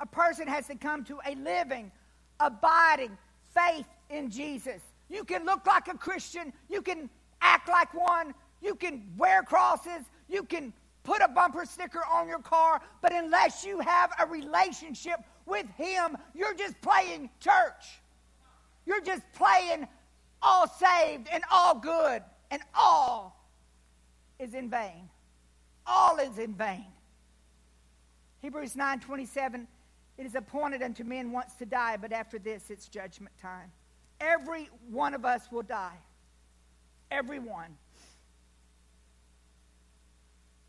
[0.00, 1.92] A person has to come to a living,
[2.40, 3.16] abiding
[3.54, 4.80] faith in Jesus.
[5.08, 10.02] You can look like a Christian, you can act like one, you can wear crosses,
[10.28, 10.72] you can
[11.02, 16.16] put a bumper sticker on your car, but unless you have a relationship with Him,
[16.34, 18.00] you're just playing church.
[18.86, 19.86] You're just playing
[20.42, 23.36] all saved and all good and all
[24.38, 25.08] is in vain.
[25.86, 26.86] All is in vain.
[28.40, 29.66] Hebrews 9:27
[30.20, 33.72] It is appointed unto men once to die, but after this it's judgment time.
[34.20, 35.96] Every one of us will die.
[37.10, 37.74] Every one.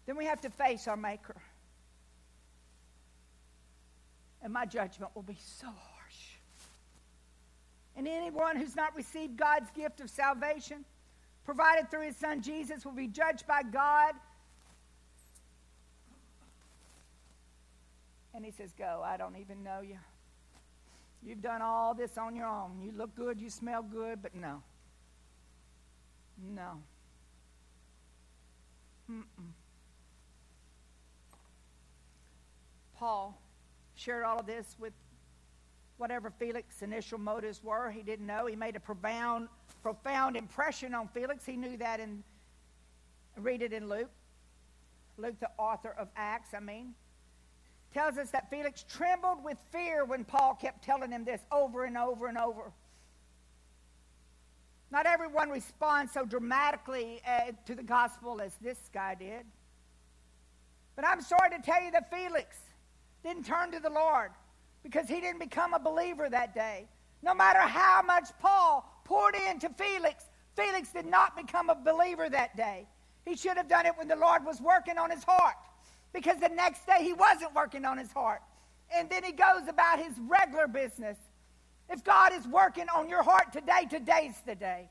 [0.06, 1.36] Then we have to face our maker.
[4.42, 6.38] And my judgment will be so harsh.
[7.98, 10.86] And anyone who's not received God's gift of salvation
[11.44, 14.14] provided through his son Jesus, will be judged by God.
[18.34, 19.98] And he says, Go, I don't even know you.
[21.24, 22.82] You've done all this on your own.
[22.82, 24.64] You look good, you smell good, but no.
[26.38, 26.82] No.
[29.10, 29.52] Mm-mm.
[32.96, 33.40] Paul
[33.96, 34.94] shared all of this with
[35.98, 37.92] whatever Felix's initial motives were.
[37.92, 38.48] He didn't know.
[38.48, 39.48] He made a profound,
[39.84, 41.46] profound impression on Felix.
[41.46, 42.24] He knew that and
[43.38, 44.10] read it in Luke.
[45.18, 46.96] Luke, the author of Acts, I mean,
[47.94, 51.98] tells us that Felix trembled with fear when Paul kept telling him this over and
[51.98, 52.72] over and over.
[54.92, 59.46] Not everyone responds so dramatically uh, to the gospel as this guy did.
[60.96, 62.58] But I'm sorry to tell you that Felix
[63.24, 64.32] didn't turn to the Lord
[64.84, 66.88] because he didn't become a believer that day.
[67.24, 70.26] No matter how much Paul poured into Felix,
[70.56, 72.86] Felix did not become a believer that day.
[73.26, 75.56] He should have done it when the Lord was working on his heart
[76.14, 78.42] because the next day he wasn't working on his heart.
[78.94, 81.18] And then he goes about his regular business.
[81.90, 84.90] If God is working on your heart today, today's the day.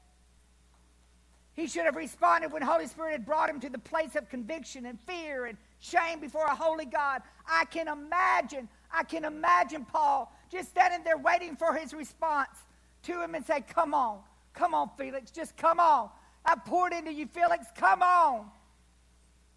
[1.55, 4.87] He should have responded when Holy Spirit had brought him to the place of conviction
[4.87, 7.23] and fear and shame before a holy God.
[7.47, 12.57] I can imagine I can imagine Paul just standing there waiting for his response
[13.05, 14.21] to him and say, Come on,
[14.55, 16.11] come on, Felix, just come on.
[16.45, 18.51] I poured into you, Felix, come on.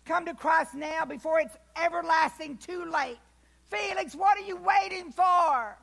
[0.06, 3.20] Come to Christ now before it's everlasting too late.
[3.70, 5.78] Felix, what are you waiting for?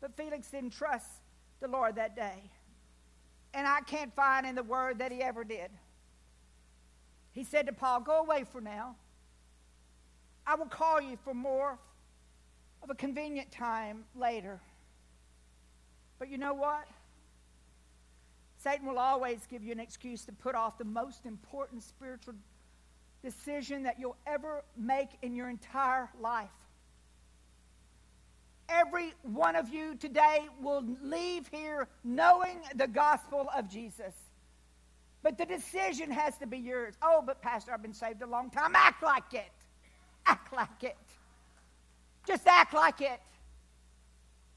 [0.00, 1.06] But Felix didn't trust
[1.60, 2.50] the Lord that day.
[3.54, 5.70] And I can't find in the word that he ever did.
[7.32, 8.96] He said to Paul, Go away for now.
[10.46, 11.78] I will call you for more
[12.82, 14.60] of a convenient time later.
[16.18, 16.86] But you know what?
[18.66, 22.34] Satan will always give you an excuse to put off the most important spiritual
[23.22, 26.50] decision that you'll ever make in your entire life.
[28.68, 34.14] Every one of you today will leave here knowing the gospel of Jesus.
[35.22, 36.94] But the decision has to be yours.
[37.00, 38.72] Oh, but Pastor, I've been saved a long time.
[38.74, 39.52] Act like it.
[40.26, 40.96] Act like it.
[42.26, 43.20] Just act like it.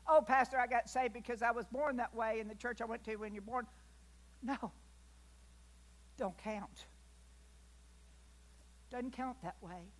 [0.07, 2.85] Oh, Pastor, I got saved because I was born that way in the church I
[2.85, 3.67] went to when you're born.
[4.41, 4.71] No.
[6.17, 6.85] Don't count.
[8.91, 9.91] Doesn't count that way.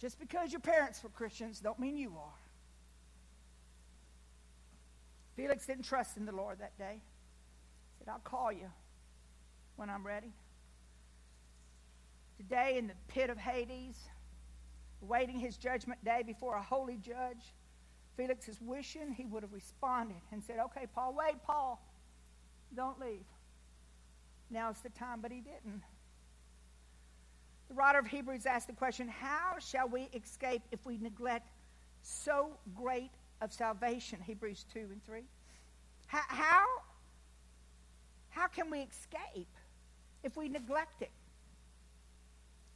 [0.00, 2.38] Just because your parents were Christians don't mean you are.
[5.36, 7.00] Felix didn't trust in the Lord that day.
[7.00, 8.70] He said, I'll call you
[9.76, 10.32] when I'm ready.
[12.36, 13.96] Today, in the pit of Hades,
[15.02, 17.54] awaiting his judgment day before a holy judge,
[18.16, 21.84] Felix is wishing he would have responded and said, Okay, Paul, wait, Paul,
[22.74, 23.24] don't leave.
[24.50, 25.82] Now's the time, but he didn't.
[27.68, 31.50] The writer of Hebrews asked the question How shall we escape if we neglect
[32.02, 33.10] so great
[33.40, 34.18] of salvation?
[34.24, 35.22] Hebrews 2 and 3.
[36.06, 36.64] How, how,
[38.30, 39.48] how can we escape
[40.22, 41.10] if we neglect it?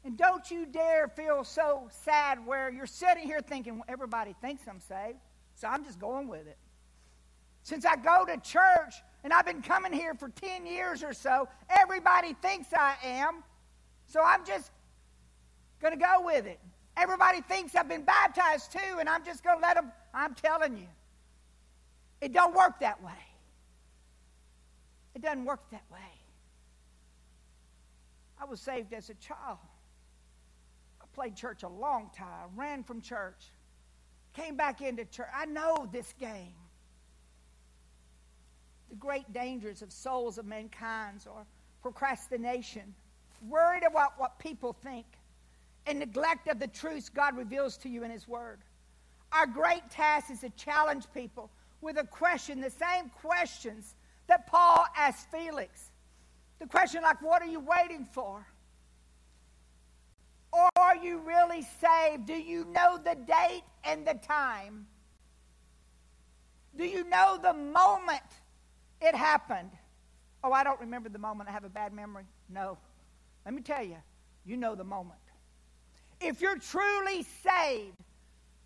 [0.05, 4.63] And don't you dare feel so sad where you're sitting here thinking, well, everybody thinks
[4.69, 5.19] I'm saved,
[5.55, 6.57] so I'm just going with it.
[7.69, 8.95] Since I go to church
[9.25, 13.45] and I've been coming here for 10 years or so, everybody thinks I am,
[14.07, 14.71] so I'm just
[15.79, 16.59] going to go with it.
[16.97, 19.93] Everybody thinks I've been baptized too, and I'm just going to let them.
[20.15, 20.87] I'm telling you,
[22.23, 23.13] it don't work that way.
[25.15, 25.99] It doesn't work that way.
[28.41, 29.59] I was saved as a child.
[31.03, 33.45] I played church a long time, ran from church,
[34.33, 35.29] came back into church.
[35.37, 36.55] I know this game.
[38.91, 41.45] The great dangers of souls of mankind are
[41.83, 42.95] procrastination,
[43.49, 45.07] worried about what people think,
[45.87, 48.59] and neglect of the truths God reveals to you in His Word.
[49.33, 51.51] Our great task is to challenge people
[51.81, 53.95] with a question, the same questions
[54.27, 55.91] that Paul asked Felix.
[56.59, 58.45] The question, like, what are you waiting for?
[60.53, 62.27] Or are you really saved?
[62.27, 64.87] Do you know the date and the time?
[66.77, 68.23] Do you know the moment
[69.01, 69.71] it happened?
[70.43, 71.49] Oh, I don't remember the moment.
[71.49, 72.25] I have a bad memory.
[72.49, 72.79] No.
[73.45, 73.97] Let me tell you,
[74.45, 75.19] you know the moment.
[76.21, 77.97] If you're truly saved,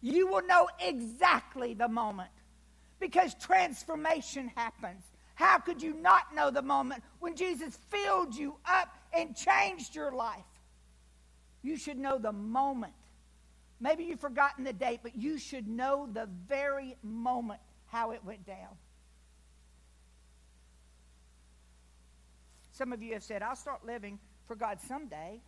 [0.00, 2.30] you will know exactly the moment
[2.98, 5.02] because transformation happens.
[5.34, 10.12] How could you not know the moment when Jesus filled you up and changed your
[10.12, 10.40] life?
[11.62, 12.92] You should know the moment.
[13.80, 18.46] Maybe you've forgotten the date, but you should know the very moment how it went
[18.46, 18.76] down.
[22.73, 25.40] Some of you have said, I'll start living for God someday.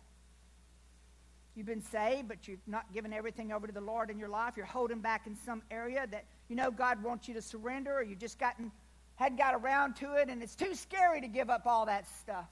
[1.55, 4.55] You've been saved, but you've not given everything over to the Lord in your life.
[4.57, 8.03] You're holding back in some area that you know God wants you to surrender, or
[8.03, 8.71] you just gotten
[9.15, 12.49] hadn't got around to it, and it's too scary to give up all that stuff.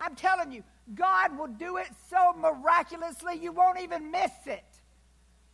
[0.00, 0.64] I'm telling you,
[0.94, 4.64] God will do it so miraculously you won't even miss it.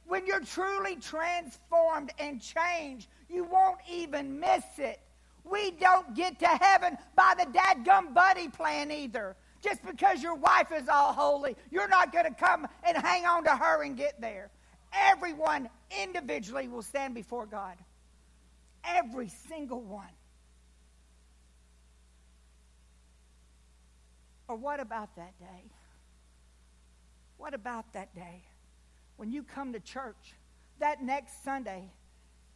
[0.07, 5.01] When you're truly transformed and changed, you won't even miss it.
[5.51, 9.37] We don't get to heaven by the dadgum buddy plan either.
[9.63, 13.45] Just because your wife is all holy, you're not going to come and hang on
[13.45, 14.51] to her and get there.
[14.93, 15.69] Everyone
[16.03, 17.77] individually will stand before God.
[18.85, 20.07] Every single one.
[24.47, 25.71] Or what about that day?
[27.37, 28.45] What about that day
[29.17, 30.35] when you come to church
[30.79, 31.91] that next Sunday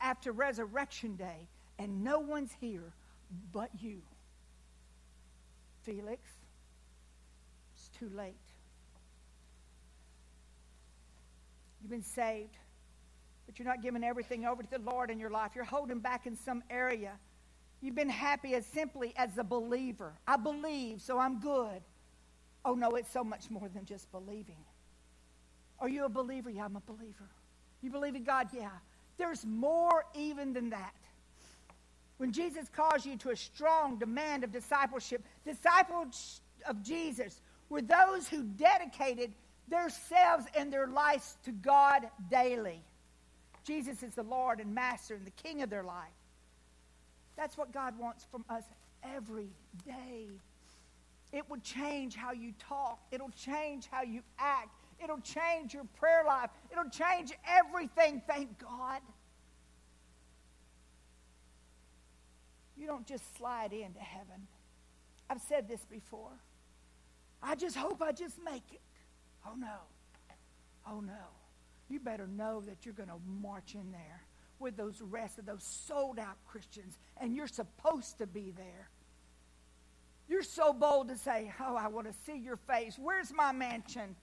[0.01, 1.49] after Resurrection Day
[1.83, 2.93] and no one's here
[3.53, 4.03] but you?
[5.83, 6.23] Felix,
[7.75, 8.35] it's too late.
[11.81, 12.57] You've been saved
[13.53, 15.53] but you're not giving everything over to the Lord in your life.
[15.55, 17.13] You're holding back in some area.
[17.83, 20.15] You've been happy as simply as a believer.
[20.27, 21.83] I believe, so I'm good.
[22.65, 24.57] Oh, no, it's so much more than just believing.
[25.81, 26.49] Are you a believer?
[26.49, 27.29] Yeah, I'm a believer.
[27.83, 28.49] You believe in God?
[28.55, 28.71] Yeah.
[29.19, 30.95] There's more even than that.
[32.23, 38.29] When Jesus calls you to a strong demand of discipleship, disciples of Jesus were those
[38.29, 39.33] who dedicated
[39.67, 42.81] themselves and their lives to God daily.
[43.65, 46.15] Jesus is the Lord and Master and the King of their life.
[47.37, 48.63] That's what God wants from us
[49.03, 49.49] every
[49.85, 50.29] day.
[51.33, 54.69] It will change how you talk, it'll change how you act,
[55.03, 59.01] it'll change your prayer life, it'll change everything, thank God.
[62.83, 64.49] You don't just slide into heaven.
[65.31, 66.33] I've said this before.
[67.41, 68.81] I just hope I just make it.
[69.47, 69.77] Oh no.
[70.91, 71.13] Oh no.
[71.89, 74.25] You better know that you're going to march in there
[74.59, 78.89] with those rest of those sold out Christians, and you're supposed to be there.
[80.29, 82.99] You're so bold to say, Oh, I want to see your face.
[82.99, 84.17] Where's my mansion?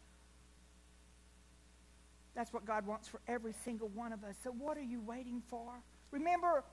[2.36, 4.36] That's what God wants for every single one of us.
[4.44, 5.72] So, what are you waiting for?
[6.12, 6.66] Remember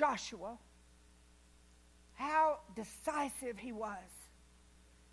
[0.00, 0.56] Joshua,
[2.14, 3.98] how decisive he was.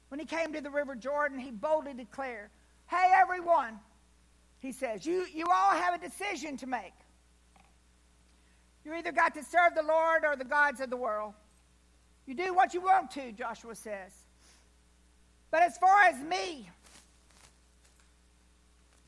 [0.07, 2.49] When he came to the River Jordan, he boldly declared,
[2.89, 3.79] Hey, everyone,
[4.59, 6.93] he says, you, you all have a decision to make.
[8.85, 11.33] You either got to serve the Lord or the gods of the world.
[12.25, 14.13] You do what you want to, Joshua says.
[15.51, 16.69] But as far as me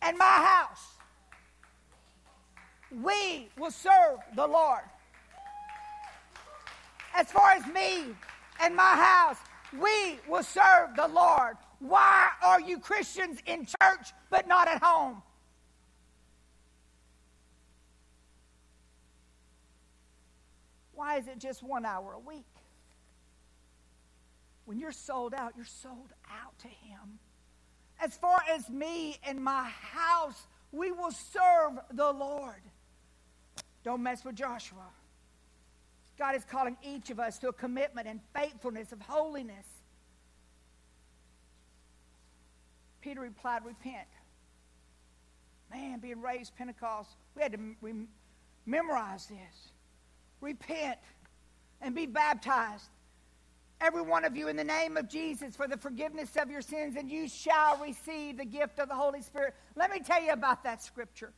[0.02, 0.86] and my house,
[3.02, 4.84] we will serve the Lord.
[7.20, 8.16] As far as me
[8.62, 9.36] and my house,
[9.74, 11.58] we will serve the Lord.
[11.80, 15.22] Why are you Christians in church but not at home?
[20.94, 22.46] Why is it just one hour a week?
[24.64, 27.20] When you're sold out, you're sold out to Him.
[28.02, 32.62] As far as me and my house, we will serve the Lord.
[33.84, 34.88] Don't mess with Joshua.
[36.20, 39.66] God is calling each of us to a commitment and faithfulness of holiness.
[43.02, 44.08] Peter replied, Repent.
[45.72, 48.08] Man, being raised Pentecost, we had to
[48.66, 49.72] memorize this.
[50.41, 50.98] Repent
[51.82, 52.90] and be baptized,
[53.80, 56.96] every one of you, in the name of Jesus for the forgiveness of your sins,
[56.98, 59.54] and you shall receive the gift of the Holy Spirit.
[59.76, 61.32] Let me tell you about that scripture.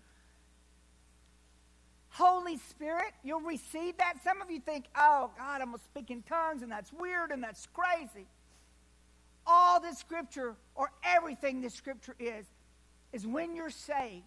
[2.12, 4.22] Holy Spirit, you'll receive that.
[4.24, 7.32] Some of you think, oh, God, I'm going to speak in tongues, and that's weird
[7.32, 8.28] and that's crazy.
[9.48, 12.46] All the scripture, or everything the scripture is,
[13.14, 14.24] is when you're saved,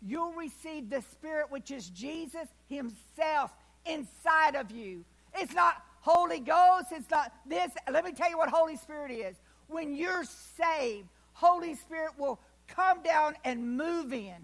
[0.00, 3.52] you'll receive the Spirit, which is Jesus Himself
[3.84, 5.04] inside of you.
[5.34, 7.70] It's not Holy Ghost, it's not this.
[7.90, 9.36] Let me tell you what Holy Spirit is.
[9.68, 12.38] When you're saved, Holy Spirit will
[12.68, 14.36] come down and move in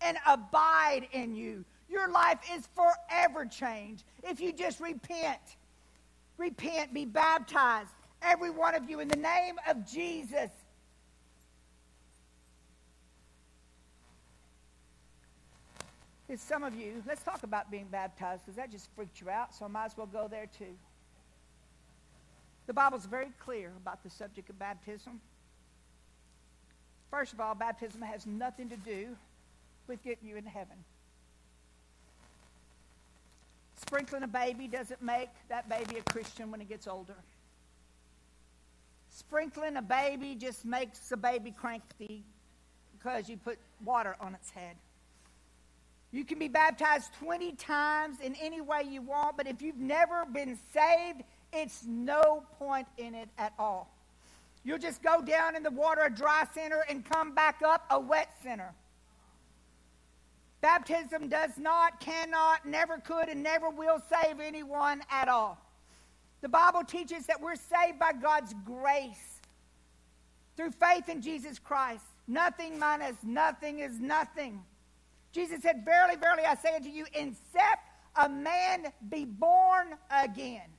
[0.00, 1.64] and abide in you.
[1.88, 5.40] Your life is forever changed if you just repent.
[6.36, 7.90] Repent, be baptized,
[8.22, 10.50] every one of you, in the name of Jesus.
[16.26, 19.54] There's some of you, let's talk about being baptized because that just freaked you out,
[19.54, 20.74] so I might as well go there too.
[22.66, 25.20] The Bible's very clear about the subject of baptism.
[27.10, 29.16] First of all, baptism has nothing to do
[29.86, 30.76] with getting you into heaven.
[33.76, 37.16] Sprinkling a baby doesn't make that baby a Christian when it gets older.
[39.10, 42.24] Sprinkling a baby just makes a baby cranky
[42.96, 44.76] because you put water on its head.
[46.10, 50.24] You can be baptized 20 times in any way you want, but if you've never
[50.24, 51.22] been saved,
[51.52, 53.90] it's no point in it at all.
[54.64, 58.00] You'll just go down in the water a dry sinner and come back up a
[58.00, 58.72] wet sinner.
[60.64, 65.58] Baptism does not, cannot, never could, and never will save anyone at all.
[66.40, 69.42] The Bible teaches that we're saved by God's grace
[70.56, 72.04] through faith in Jesus Christ.
[72.26, 74.62] Nothing minus nothing is nothing.
[75.32, 80.70] Jesus said, Verily, verily, I say unto you, except a man be born again,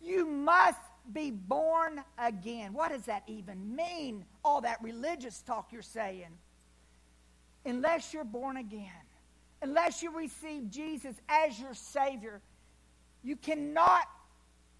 [0.00, 0.80] you must
[1.12, 2.72] be born again.
[2.72, 4.24] What does that even mean?
[4.42, 6.38] All that religious talk you're saying.
[7.66, 8.88] Unless you're born again,
[9.62, 12.40] unless you receive Jesus as your Savior,
[13.22, 14.08] you cannot,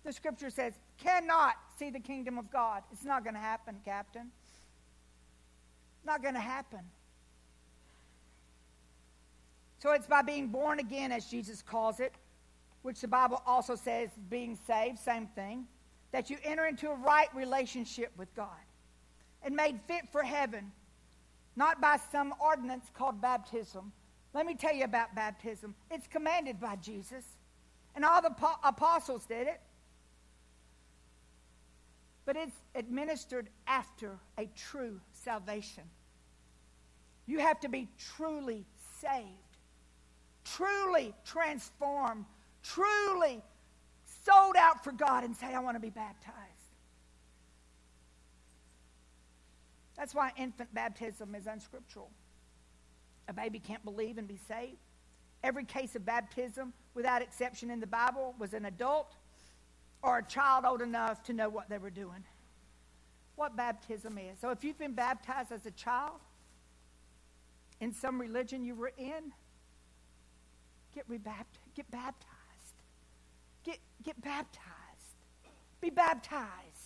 [0.04, 2.82] the scripture says, cannot see the kingdom of God.
[2.92, 4.30] It's not going to happen, Captain.
[6.04, 6.80] Not going to happen.
[9.80, 12.12] So it's by being born again, as Jesus calls it,
[12.82, 15.66] which the Bible also says being saved, same thing,
[16.10, 18.48] that you enter into a right relationship with God
[19.42, 20.72] and made fit for heaven,
[21.54, 23.92] not by some ordinance called baptism.
[24.34, 25.74] Let me tell you about baptism.
[25.90, 27.24] It's commanded by Jesus,
[27.96, 29.60] and all the po- apostles did it.
[32.26, 35.84] But it's administered after a true salvation.
[37.26, 38.64] You have to be truly
[39.00, 39.26] saved.
[40.56, 42.24] truly transformed,
[42.62, 43.42] truly
[44.24, 46.36] sold out for God and say, I want to be baptized.
[49.96, 52.10] That's why infant baptism is unscriptural.
[53.28, 54.78] A baby can't believe and be saved.
[55.44, 59.14] Every case of baptism, without exception in the Bible, was an adult
[60.02, 62.24] or a child old enough to know what they were doing.
[63.36, 64.38] What baptism is.
[64.40, 66.20] So if you've been baptized as a child
[67.80, 69.32] in some religion you were in,
[70.94, 71.58] get rebaptized.
[71.76, 72.34] Get baptized.
[73.62, 74.64] Get, get baptized.
[75.80, 76.77] Be baptized.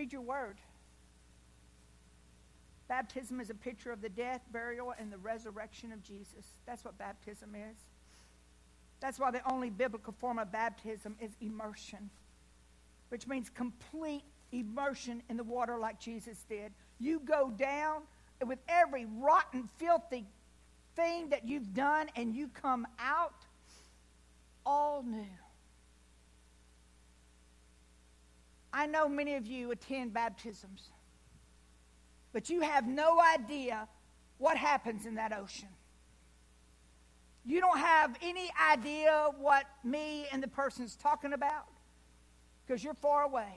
[0.00, 0.56] Read your word.
[2.88, 6.46] Baptism is a picture of the death, burial, and the resurrection of Jesus.
[6.64, 7.76] That's what baptism is.
[9.00, 12.08] That's why the only biblical form of baptism is immersion,
[13.10, 14.22] which means complete
[14.52, 16.72] immersion in the water like Jesus did.
[16.98, 18.00] You go down
[18.46, 20.24] with every rotten, filthy
[20.96, 23.44] thing that you've done, and you come out
[24.64, 25.26] all new.
[28.72, 30.90] I know many of you attend baptisms,
[32.32, 33.88] but you have no idea
[34.38, 35.68] what happens in that ocean.
[37.44, 41.66] You don't have any idea what me and the person's talking about
[42.64, 43.52] because you're far away.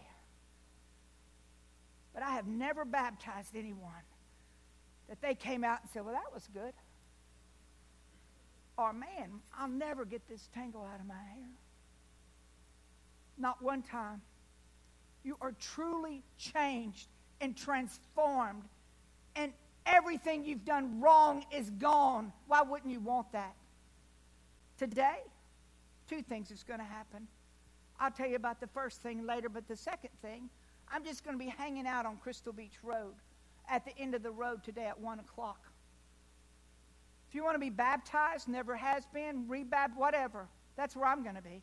[2.14, 3.92] But I have never baptized anyone
[5.10, 6.74] that they came out and said, Well, that was good.
[8.78, 11.50] Or, man, I'll never get this tangle out of my hair.
[13.38, 14.22] Not one time.
[15.24, 17.08] You are truly changed
[17.42, 18.64] and transformed,
[19.36, 19.54] and
[19.86, 22.32] everything you've done wrong is gone.
[22.48, 23.56] Why wouldn't you want that?
[24.78, 25.20] Today,
[26.10, 27.28] two things is going to happen.
[28.00, 30.50] I'll tell you about the first thing later, but the second thing,
[30.92, 33.14] I'm just going to be hanging out on Crystal Beach Road
[33.70, 35.60] at the end of the road today at 1 o'clock.
[37.30, 41.36] If you want to be baptized, never has been, rebaptized, whatever, that's where I'm going
[41.36, 41.62] to be.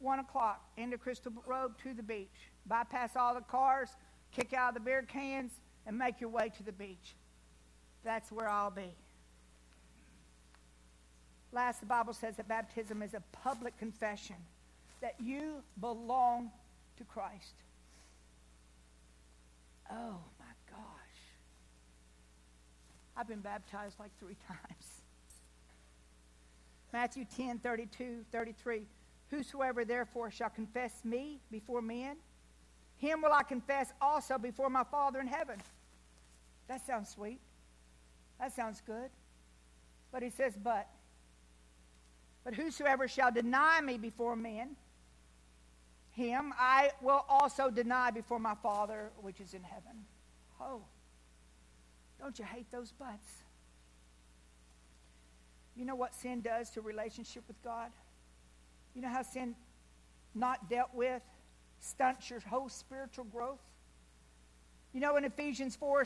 [0.00, 2.50] 1 o'clock, into Crystal Road to the beach.
[2.66, 3.90] Bypass all the cars,
[4.32, 5.52] kick out the beer cans,
[5.86, 7.14] and make your way to the beach.
[8.04, 8.94] That's where I'll be.
[11.52, 14.36] Last, the Bible says that baptism is a public confession
[15.00, 16.50] that you belong
[16.98, 17.54] to Christ.
[19.90, 20.78] Oh my gosh.
[23.16, 25.02] I've been baptized like three times.
[26.92, 28.82] Matthew 10 32, 33.
[29.30, 32.16] Whosoever therefore shall confess me before men,
[32.96, 35.58] him will I confess also before my Father in heaven.
[36.68, 37.40] That sounds sweet.
[38.38, 39.10] That sounds good.
[40.12, 40.88] But he says, but.
[42.44, 44.76] But whosoever shall deny me before men,
[46.12, 50.04] him I will also deny before my Father which is in heaven.
[50.60, 50.82] Oh,
[52.18, 53.28] don't you hate those buts?
[55.76, 57.90] You know what sin does to relationship with God?
[58.94, 59.54] You know how sin
[60.34, 61.22] not dealt with
[61.78, 63.60] stunts your whole spiritual growth?
[64.92, 66.04] You know in Ephesians 4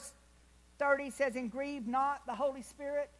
[0.79, 3.11] 30 says, And grieve not the Holy Spirit.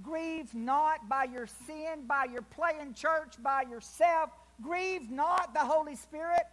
[0.00, 4.30] Grieve not by your sin, by your play in church, by yourself.
[4.62, 6.44] Grieve not the Holy Spirit.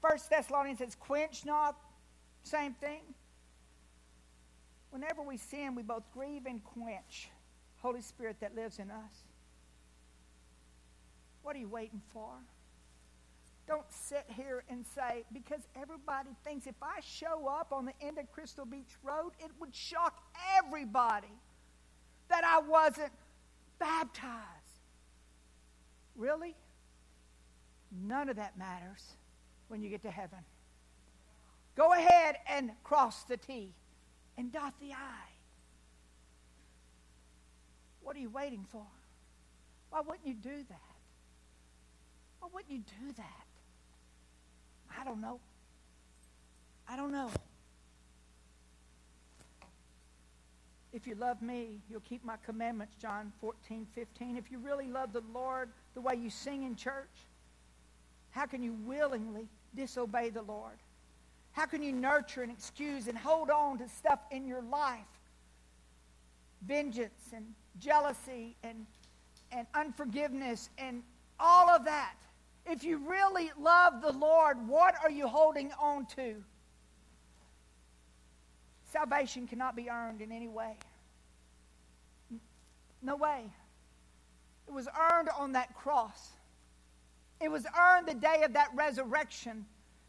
[0.00, 1.76] First Thessalonians says, Quench not.
[2.42, 3.02] Same thing.
[4.90, 7.30] Whenever we sin, we both grieve and quench
[7.78, 9.29] Holy Spirit that lives in us.
[11.42, 12.30] What are you waiting for?
[13.66, 18.18] Don't sit here and say, because everybody thinks if I show up on the end
[18.18, 20.20] of Crystal Beach Road, it would shock
[20.58, 21.32] everybody
[22.28, 23.12] that I wasn't
[23.78, 24.34] baptized.
[26.16, 26.56] Really?
[27.92, 29.04] None of that matters
[29.68, 30.40] when you get to heaven.
[31.76, 33.72] Go ahead and cross the T
[34.36, 35.28] and dot the I.
[38.02, 38.86] What are you waiting for?
[39.90, 40.89] Why wouldn't you do that?
[42.40, 43.46] Why wouldn't you do that?
[44.98, 45.40] I don't know.
[46.88, 47.30] I don't know.
[50.92, 54.36] If you love me, you'll keep my commandments, John 14, 15.
[54.36, 57.08] If you really love the Lord the way you sing in church,
[58.30, 59.46] how can you willingly
[59.76, 60.78] disobey the Lord?
[61.52, 65.00] How can you nurture and excuse and hold on to stuff in your life?
[66.62, 67.44] Vengeance and
[67.78, 68.86] jealousy and,
[69.52, 71.02] and unforgiveness and
[71.38, 72.14] all of that.
[72.66, 76.36] If you really love the Lord, what are you holding on to?
[78.92, 80.76] Salvation cannot be earned in any way.
[83.02, 83.44] No way.
[84.68, 86.30] It was earned on that cross.
[87.40, 89.64] It was earned the day of that resurrection.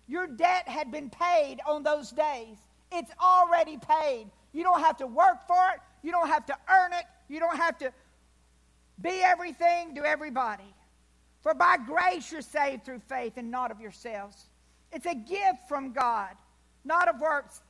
[0.07, 2.57] Your debt had been paid on those days.
[2.91, 4.28] It's already paid.
[4.52, 5.80] You don't have to work for it.
[6.03, 7.06] You don't have to earn it.
[7.30, 7.94] You don't have to
[9.02, 10.76] be everything to everybody.
[11.42, 14.46] For by grace you're saved through faith and not of yourselves.
[14.92, 16.36] It's a gift from God,
[16.86, 17.62] not of works.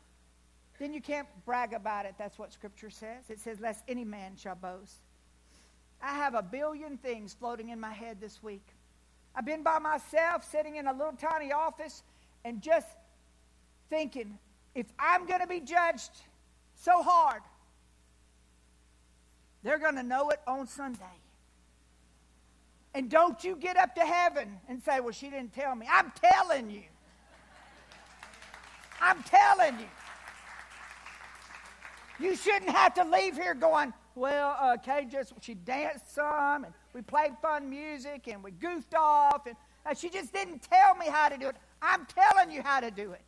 [0.80, 2.15] Then you can't brag about it.
[2.18, 3.30] That's what Scripture says.
[3.30, 4.95] It says, Lest any man shall boast.
[6.02, 8.65] I have a billion things floating in my head this week.
[9.35, 12.02] I've been by myself, sitting in a little tiny office,
[12.43, 12.88] and just
[13.91, 14.39] thinking,
[14.73, 16.11] if I'm going to be judged
[16.76, 17.43] so hard,
[19.61, 21.20] they're going to know it on Sunday.
[22.93, 25.88] And don't you get up to heaven and say, well, she didn't tell me.
[25.89, 26.84] I'm telling you.
[28.99, 29.88] I'm telling you.
[32.19, 36.73] You shouldn't have to leave here going, well, uh, Kay just, she danced some, and
[36.93, 39.55] we played fun music, and we goofed off, and
[39.85, 41.55] uh, she just didn't tell me how to do it.
[41.81, 43.22] I'm telling you how to do it.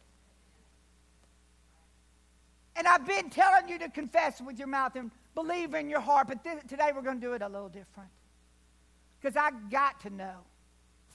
[2.75, 6.27] And I've been telling you to confess with your mouth and believe in your heart,
[6.27, 8.09] but th- today we're going to do it a little different.
[9.23, 10.35] Because I got to know.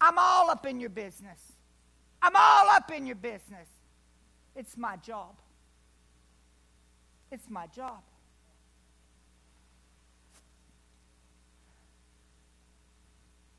[0.01, 1.53] I'm all up in your business.
[2.23, 3.69] I'm all up in your business.
[4.57, 5.37] It's my job.
[7.31, 8.01] It's my job.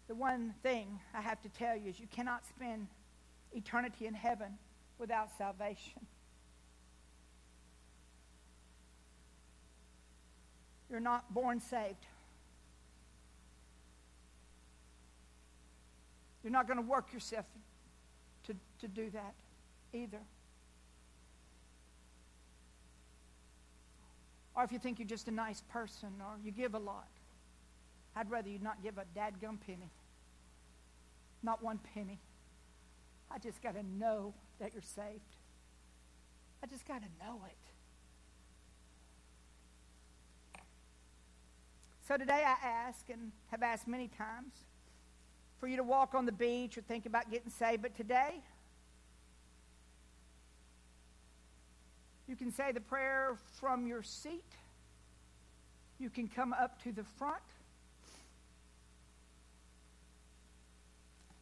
[0.07, 2.88] The one thing I have to tell you is you cannot spend
[3.53, 4.57] eternity in heaven
[4.97, 6.07] without salvation.
[10.89, 12.07] You're not born saved.
[16.44, 17.45] You're not going to work yourself
[18.45, 19.36] to, to do that
[19.94, 20.22] either.
[24.56, 27.07] Or if you think you're just a nice person or you give a lot,
[28.16, 29.91] I'd rather you not give a dadgum penny.
[31.41, 32.20] Not one penny.
[33.32, 35.36] I just got to know that you're saved.
[36.61, 37.56] I just got to know it.
[42.07, 44.53] So today I ask, and have asked many times,
[45.60, 47.81] for you to walk on the beach or think about getting saved.
[47.81, 48.41] But today,
[52.27, 54.44] you can say the prayer from your seat.
[55.99, 57.41] You can come up to the front.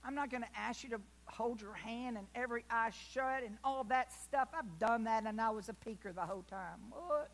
[0.04, 3.58] I'm not going to ask you to hold your hand and every eye shut and
[3.64, 4.48] all that stuff.
[4.58, 6.80] I've done that and I was a peeker the whole time.
[6.90, 7.30] What?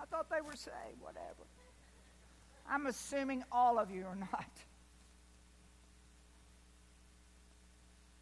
[0.00, 1.46] I thought they were saved, whatever.
[2.72, 4.50] I'm assuming all of you are not.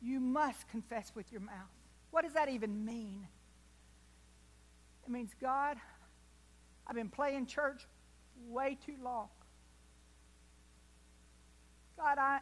[0.03, 1.55] You must confess with your mouth.
[2.11, 3.29] What does that even mean?
[5.05, 5.77] It means, God,
[6.85, 7.87] I've been playing church
[8.49, 9.29] way too long.
[11.97, 12.41] God, I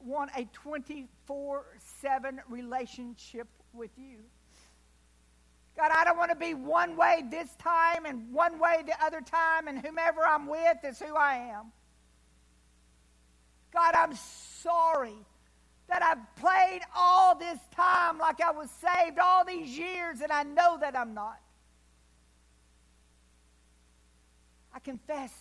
[0.00, 1.66] want a 24
[2.00, 4.16] 7 relationship with you.
[5.76, 9.20] God, I don't want to be one way this time and one way the other
[9.20, 11.72] time, and whomever I'm with is who I am.
[13.72, 15.16] God, I'm sorry
[15.88, 20.44] that I've played all this time like I was saved all these years, and I
[20.44, 21.40] know that I'm not.
[24.72, 25.32] I confess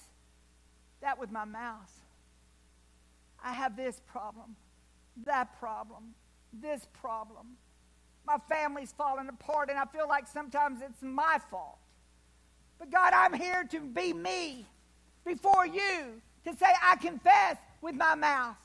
[1.01, 1.91] that with my mouth.
[3.43, 4.55] I have this problem,
[5.25, 6.15] that problem,
[6.53, 7.57] this problem.
[8.25, 11.77] My family's falling apart, and I feel like sometimes it's my fault.
[12.79, 14.65] But God, I'm here to be me
[15.25, 18.55] before you, to say, I confess with my mouth.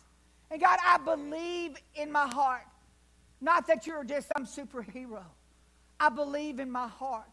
[0.50, 2.66] And God, I believe in my heart,
[3.40, 5.24] not that you're just some superhero.
[6.00, 7.28] I believe in my heart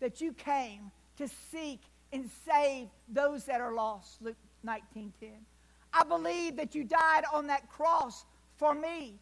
[0.00, 1.80] that you came to seek
[2.12, 4.20] and save those that are lost.
[4.20, 5.46] Luke 19:10.
[5.92, 8.24] I believe that you died on that cross
[8.56, 9.18] for me.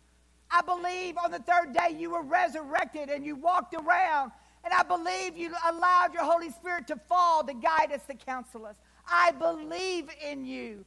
[0.51, 4.33] I believe on the third day you were resurrected and you walked around.
[4.65, 8.67] And I believe you allowed your Holy Spirit to fall to guide us, to counsel
[8.67, 8.77] us.
[9.07, 10.85] I believe in you.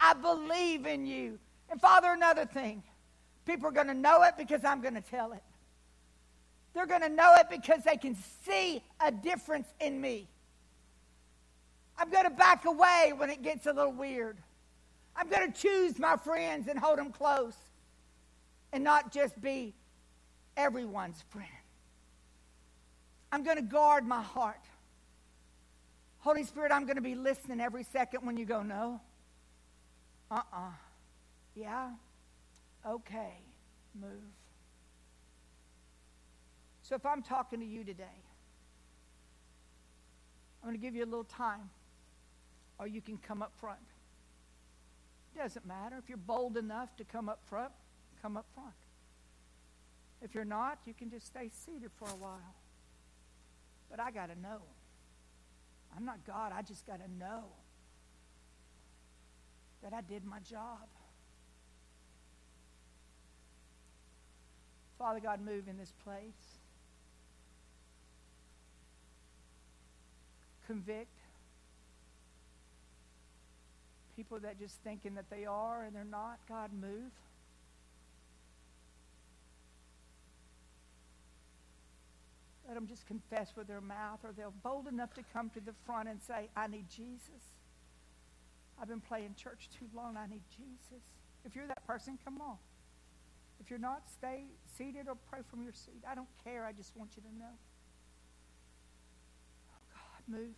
[0.00, 1.38] I believe in you.
[1.70, 2.82] And Father, another thing
[3.44, 5.42] people are going to know it because I'm going to tell it.
[6.74, 10.28] They're going to know it because they can see a difference in me.
[11.96, 14.36] I'm going to back away when it gets a little weird.
[15.16, 17.54] I'm going to choose my friends and hold them close
[18.76, 19.72] and not just be
[20.54, 21.48] everyone's friend.
[23.32, 24.60] I'm going to guard my heart.
[26.18, 29.00] Holy Spirit, I'm going to be listening every second when you go, no.
[30.30, 30.58] Uh uh-uh.
[30.58, 30.70] uh
[31.54, 31.88] Yeah.
[32.86, 33.38] Okay.
[33.98, 34.10] Move.
[36.82, 38.04] So if I'm talking to you today,
[40.62, 41.70] I'm going to give you a little time,
[42.78, 43.80] or you can come up front.
[45.34, 45.96] Doesn't matter.
[45.96, 47.72] If you're bold enough to come up front,
[48.26, 48.74] come up front.
[50.20, 52.56] If you're not, you can just stay seated for a while.
[53.88, 54.62] But I got to know.
[55.96, 56.50] I'm not God.
[56.52, 57.44] I just got to know
[59.80, 60.88] that I did my job.
[64.98, 66.58] Father God, move in this place.
[70.66, 71.16] Convict
[74.16, 76.40] people that just thinking that they are and they're not.
[76.48, 77.12] God, move.
[82.66, 85.72] Let them just confess with their mouth, or they're bold enough to come to the
[85.84, 87.54] front and say, I need Jesus.
[88.80, 90.16] I've been playing church too long.
[90.16, 91.04] I need Jesus.
[91.44, 92.56] If you're that person, come on.
[93.60, 94.44] If you're not, stay
[94.76, 96.02] seated or pray from your seat.
[96.08, 96.66] I don't care.
[96.66, 97.54] I just want you to know.
[99.70, 100.54] Oh, God, move.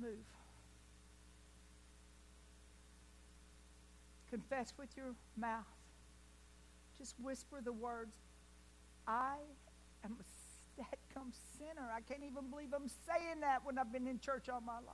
[0.00, 0.24] Move.
[4.30, 5.64] Confess with your mouth.
[6.96, 8.14] Just whisper the words,
[9.10, 9.38] I
[10.04, 10.22] am a
[11.12, 11.90] come sinner.
[11.92, 14.84] I can't even believe I'm saying that when I've been in church all my life.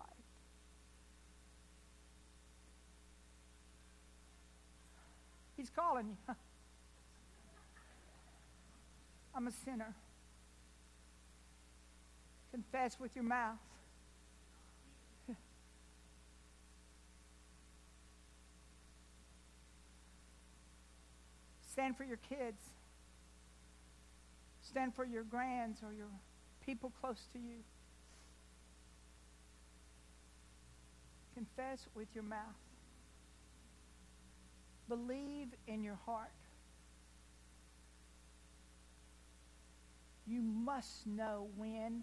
[5.54, 6.16] He's calling you.
[9.34, 9.94] I'm a sinner.
[12.52, 13.58] Confess with your mouth.
[21.70, 22.75] Stand for your kids.
[24.68, 26.08] Stand for your grands or your
[26.64, 27.58] people close to you.
[31.34, 32.40] Confess with your mouth.
[34.88, 36.30] Believe in your heart.
[40.26, 42.02] You must know when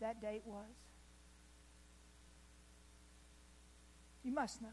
[0.00, 0.66] that date was.
[4.22, 4.68] You must know.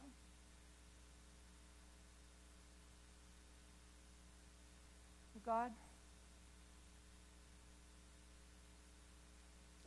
[5.46, 5.72] God,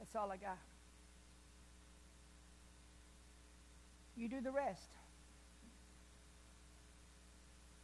[0.02, 0.58] that's all I got.
[4.16, 4.90] You do the rest.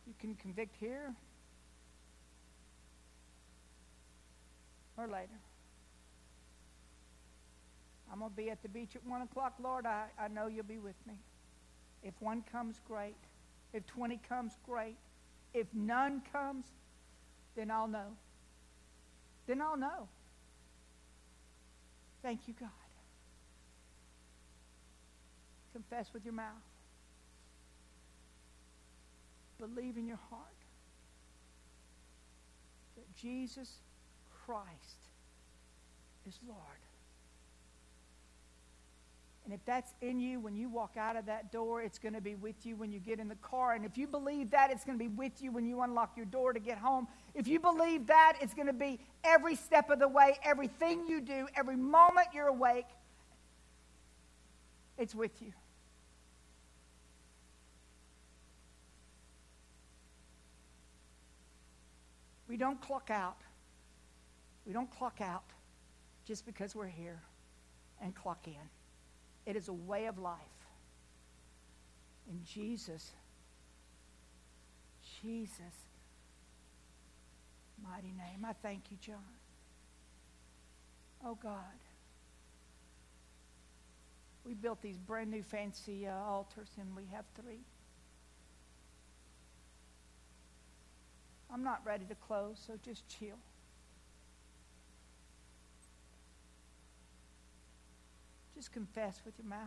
[0.05, 1.15] You can convict here
[4.97, 5.29] or later.
[8.13, 9.55] I'm going to be at the beach at 1 o'clock.
[9.63, 11.15] Lord, I, I know you'll be with me.
[12.03, 13.15] If one comes, great.
[13.73, 14.97] If 20 comes, great.
[15.55, 16.67] If none comes,
[17.55, 18.17] then I'll know.
[19.47, 20.09] Then I'll know.
[22.23, 22.69] Thank you, God.
[25.73, 26.55] Confess with your mouth.
[29.59, 30.43] Believe in your heart
[32.97, 33.79] that Jesus
[34.45, 35.11] Christ
[36.27, 36.59] is Lord.
[39.49, 42.21] And if that's in you when you walk out of that door, it's going to
[42.21, 43.73] be with you when you get in the car.
[43.73, 46.27] And if you believe that, it's going to be with you when you unlock your
[46.27, 47.09] door to get home.
[47.35, 51.23] If you believe that, it's going to be every step of the way, everything you
[51.23, 52.89] do, every moment you're awake,
[54.99, 55.55] it's with you.
[62.49, 63.39] We don't clock out.
[64.67, 65.45] We don't clock out
[66.27, 67.23] just because we're here
[68.03, 68.78] and clock in.
[69.49, 70.37] It is a way of life.
[72.29, 73.11] In Jesus,
[75.23, 75.59] Jesus'
[77.83, 79.17] mighty name, I thank you, John.
[81.25, 81.57] Oh, God.
[84.45, 87.65] We built these brand new fancy uh, altars, and we have three.
[91.51, 93.39] I'm not ready to close, so just chill.
[98.59, 99.61] Just confess with your mouth.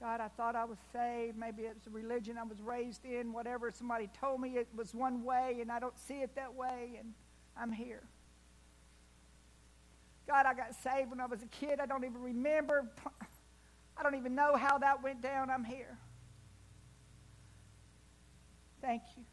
[0.00, 1.36] God, I thought I was saved.
[1.36, 3.68] Maybe it was a religion I was raised in, whatever.
[3.72, 7.14] Somebody told me it was one way, and I don't see it that way, and
[7.60, 8.04] I'm here.
[10.28, 11.80] God, I got saved when I was a kid.
[11.80, 12.88] I don't even remember.
[13.96, 15.50] I don't even know how that went down.
[15.50, 15.98] I'm here.
[18.80, 19.24] Thank you.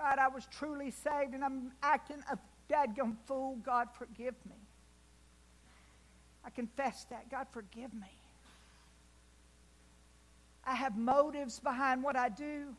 [0.00, 2.38] God, I was truly saved and I'm acting a
[2.72, 3.58] dadgum fool.
[3.62, 4.56] God, forgive me.
[6.42, 7.30] I confess that.
[7.30, 8.08] God, forgive me.
[10.64, 12.74] I have motives behind what I do.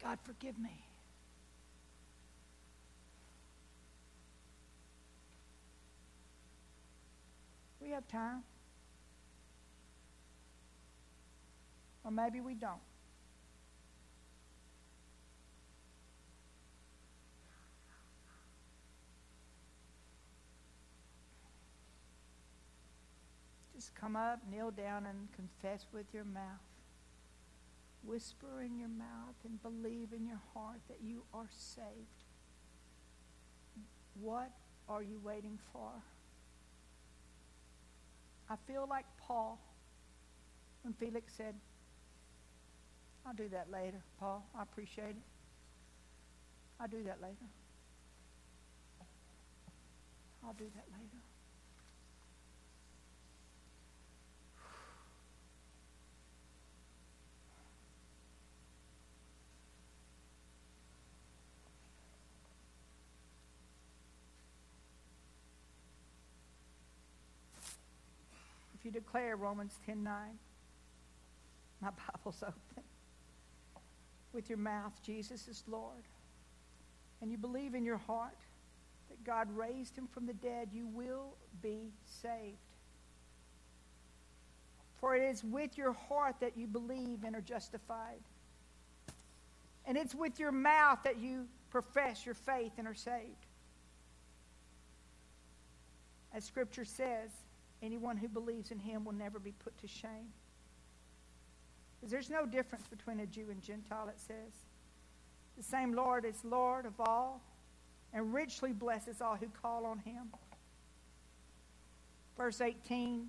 [0.00, 0.84] God, forgive me.
[7.80, 8.44] We have time.
[12.04, 12.93] Or maybe we don't.
[23.94, 26.42] Come up, kneel down, and confess with your mouth.
[28.02, 32.24] Whisper in your mouth and believe in your heart that you are saved.
[34.20, 34.50] What
[34.88, 35.90] are you waiting for?
[38.50, 39.58] I feel like Paul
[40.84, 41.54] when Felix said,
[43.26, 44.46] I'll do that later, Paul.
[44.56, 45.22] I appreciate it.
[46.78, 47.48] I'll do that later.
[50.44, 51.33] I'll do that later.
[68.84, 70.14] You declare Romans 10 9,
[71.80, 72.84] my Bible's open.
[74.32, 76.02] With your mouth, Jesus is Lord,
[77.22, 78.38] and you believe in your heart
[79.08, 81.92] that God raised him from the dead, you will be
[82.22, 82.58] saved.
[85.00, 88.20] For it is with your heart that you believe and are justified.
[89.86, 93.46] And it's with your mouth that you profess your faith and are saved.
[96.32, 97.30] As Scripture says,
[97.82, 100.32] anyone who believes in him will never be put to shame.
[101.96, 104.52] Because there's no difference between a Jew and Gentile, it says.
[105.56, 107.40] The same Lord is Lord of all
[108.14, 110.30] and richly blesses all who call on him.
[112.36, 113.28] Verse 18,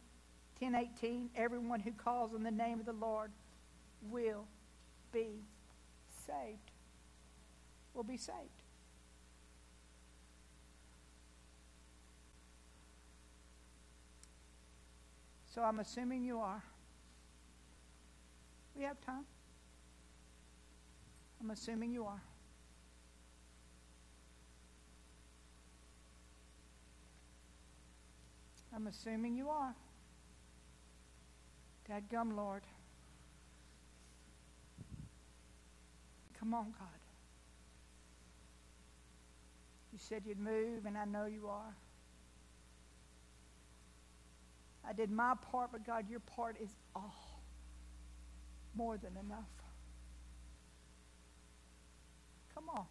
[0.60, 3.32] 10 18, everyone who calls on the name of the Lord
[4.10, 4.46] will
[5.12, 5.44] be
[6.28, 6.72] saved.
[7.94, 8.55] Will be saved.
[15.56, 16.62] So I'm assuming you are.
[18.76, 19.24] We have time.
[21.40, 22.22] I'm assuming you are.
[28.76, 29.74] I'm assuming you are.
[31.88, 32.64] Dad gum, Lord.
[36.38, 36.90] Come on, God.
[39.94, 41.74] You said you'd move, and I know you are.
[44.88, 47.42] I did my part, but God, your part is all
[48.76, 49.50] more than enough.
[52.54, 52.86] Come on.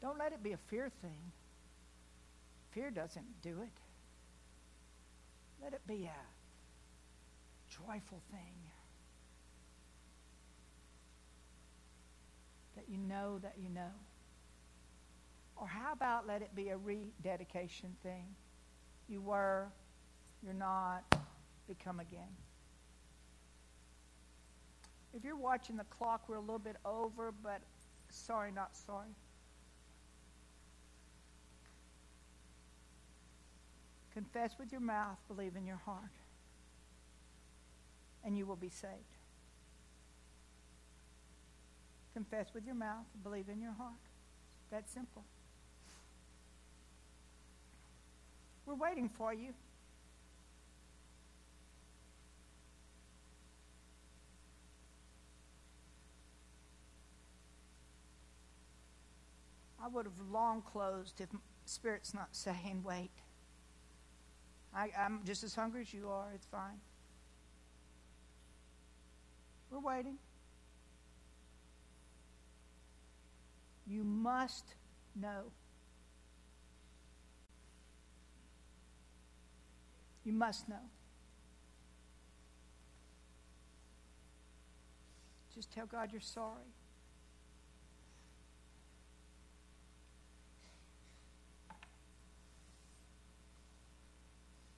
[0.00, 1.32] Don't let it be a fear thing.
[2.72, 3.80] Fear doesn't do it.
[5.62, 6.22] Let it be a
[7.70, 8.54] joyful thing.
[12.74, 13.92] That you know that you know.
[15.56, 18.34] Or how about let it be a rededication thing?
[19.08, 19.68] You were,
[20.44, 21.04] you're not,
[21.68, 22.28] become again.
[25.14, 27.60] If you're watching the clock, we're a little bit over, but
[28.10, 29.08] sorry, not sorry.
[34.14, 36.12] Confess with your mouth, believe in your heart,
[38.24, 38.92] and you will be saved.
[42.12, 43.92] Confess with your mouth, believe in your heart.
[44.70, 45.24] That simple.
[48.66, 49.54] We're waiting for you.
[59.82, 61.28] I would have long closed if
[61.64, 63.10] Spirit's not saying, wait.
[64.74, 66.28] I, I'm just as hungry as you are.
[66.34, 66.80] It's fine.
[69.70, 70.18] We're waiting.
[73.86, 74.74] You must
[75.20, 75.50] know.
[80.24, 80.76] You must know.
[85.54, 86.72] Just tell God you're sorry.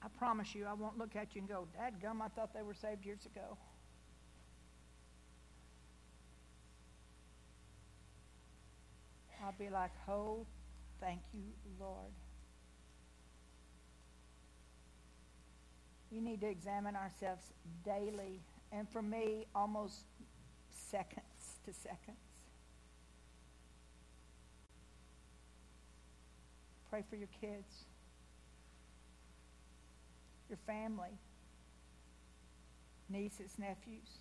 [0.05, 2.61] I promise you, I won't look at you and go, Dad gum, I thought they
[2.61, 3.57] were saved years ago.
[9.43, 10.45] I'll be like, oh,
[10.99, 11.41] thank you,
[11.79, 12.11] Lord.
[16.11, 17.51] We need to examine ourselves
[17.83, 18.41] daily,
[18.71, 20.05] and for me, almost
[20.69, 22.17] seconds to seconds.
[26.89, 27.85] Pray for your kids,
[30.49, 31.17] your family,
[33.09, 34.19] nieces, nephews.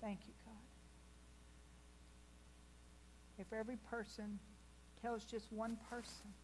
[0.00, 0.54] Thank you, God.
[3.38, 4.38] If every person
[5.02, 6.34] tells just one person,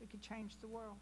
[0.00, 0.96] we could change the world.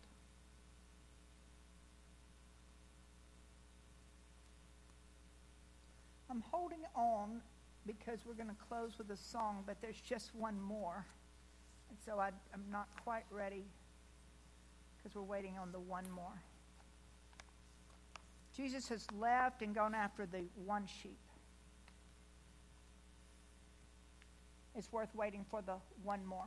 [6.30, 7.40] I'm holding on
[7.89, 11.06] because we're going to close with a song, but there's just one more.
[11.89, 13.65] And so I, I'm not quite ready
[14.97, 16.43] because we're waiting on the one more.
[18.55, 21.16] Jesus has left and gone after the one sheep.
[24.77, 26.44] It's worth waiting for the one more.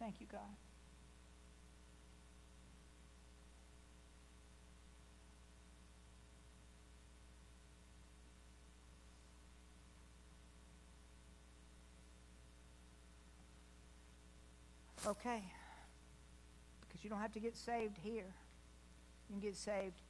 [0.00, 0.67] Thank you, God.
[15.08, 15.42] Okay.
[16.86, 18.34] Because you don't have to get saved here.
[19.28, 20.02] You can get saved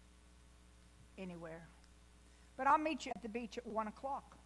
[1.17, 1.69] anywhere.
[2.57, 4.37] But I'll meet you at the beach at 1 o'clock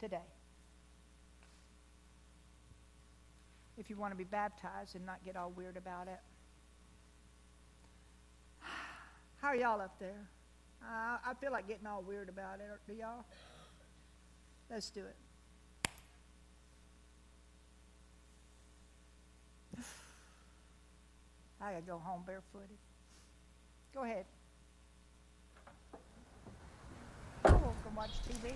[0.00, 0.26] today.
[3.78, 6.20] If you want to be baptized and not get all weird about it.
[9.40, 10.28] How are y'all up there?
[10.82, 12.66] Uh, I feel like getting all weird about it.
[12.88, 13.24] Do y'all?
[14.68, 15.14] Let's do it.
[21.60, 22.76] I gotta go home barefooted.
[23.94, 24.26] Go ahead.
[27.46, 28.52] Oh, go watch TV.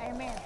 [0.00, 0.36] Amen.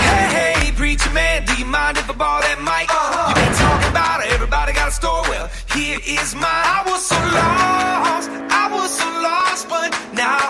[0.00, 2.88] Hey, hey, preacher man, do you mind if I borrow that mic?
[2.90, 5.28] You been talking about it, everybody got a story.
[5.28, 6.58] Well, here is my.
[6.76, 8.30] I was so lost,
[8.62, 10.47] I was so lost, but now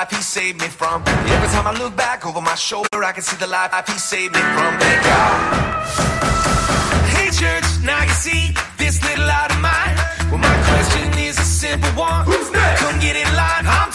[0.00, 1.02] life he saved me from.
[1.36, 4.32] Every time I look back over my shoulder, I can see the life he saved
[4.34, 4.70] me from.
[4.80, 5.36] Thank God.
[7.12, 8.42] Hey church, now you see
[8.78, 9.96] this little light of mine.
[10.30, 12.24] Well, my question is a simple one.
[12.24, 12.80] Who's next?
[12.80, 13.66] Come get in line.
[13.78, 13.89] I'm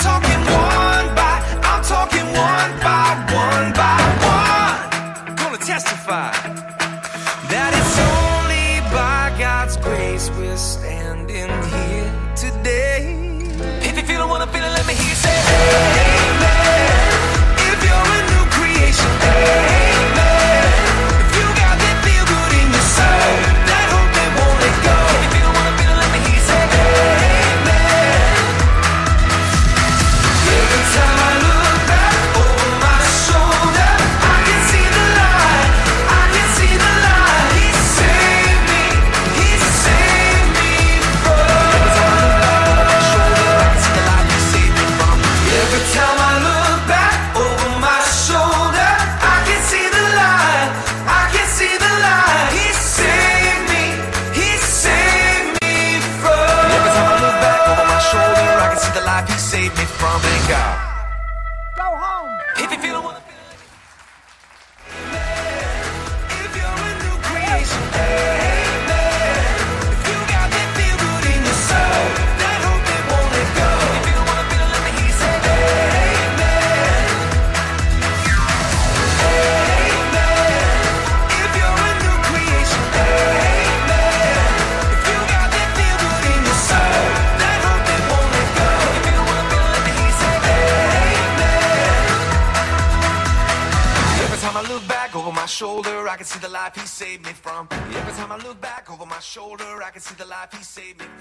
[100.05, 101.14] see the life he saved me.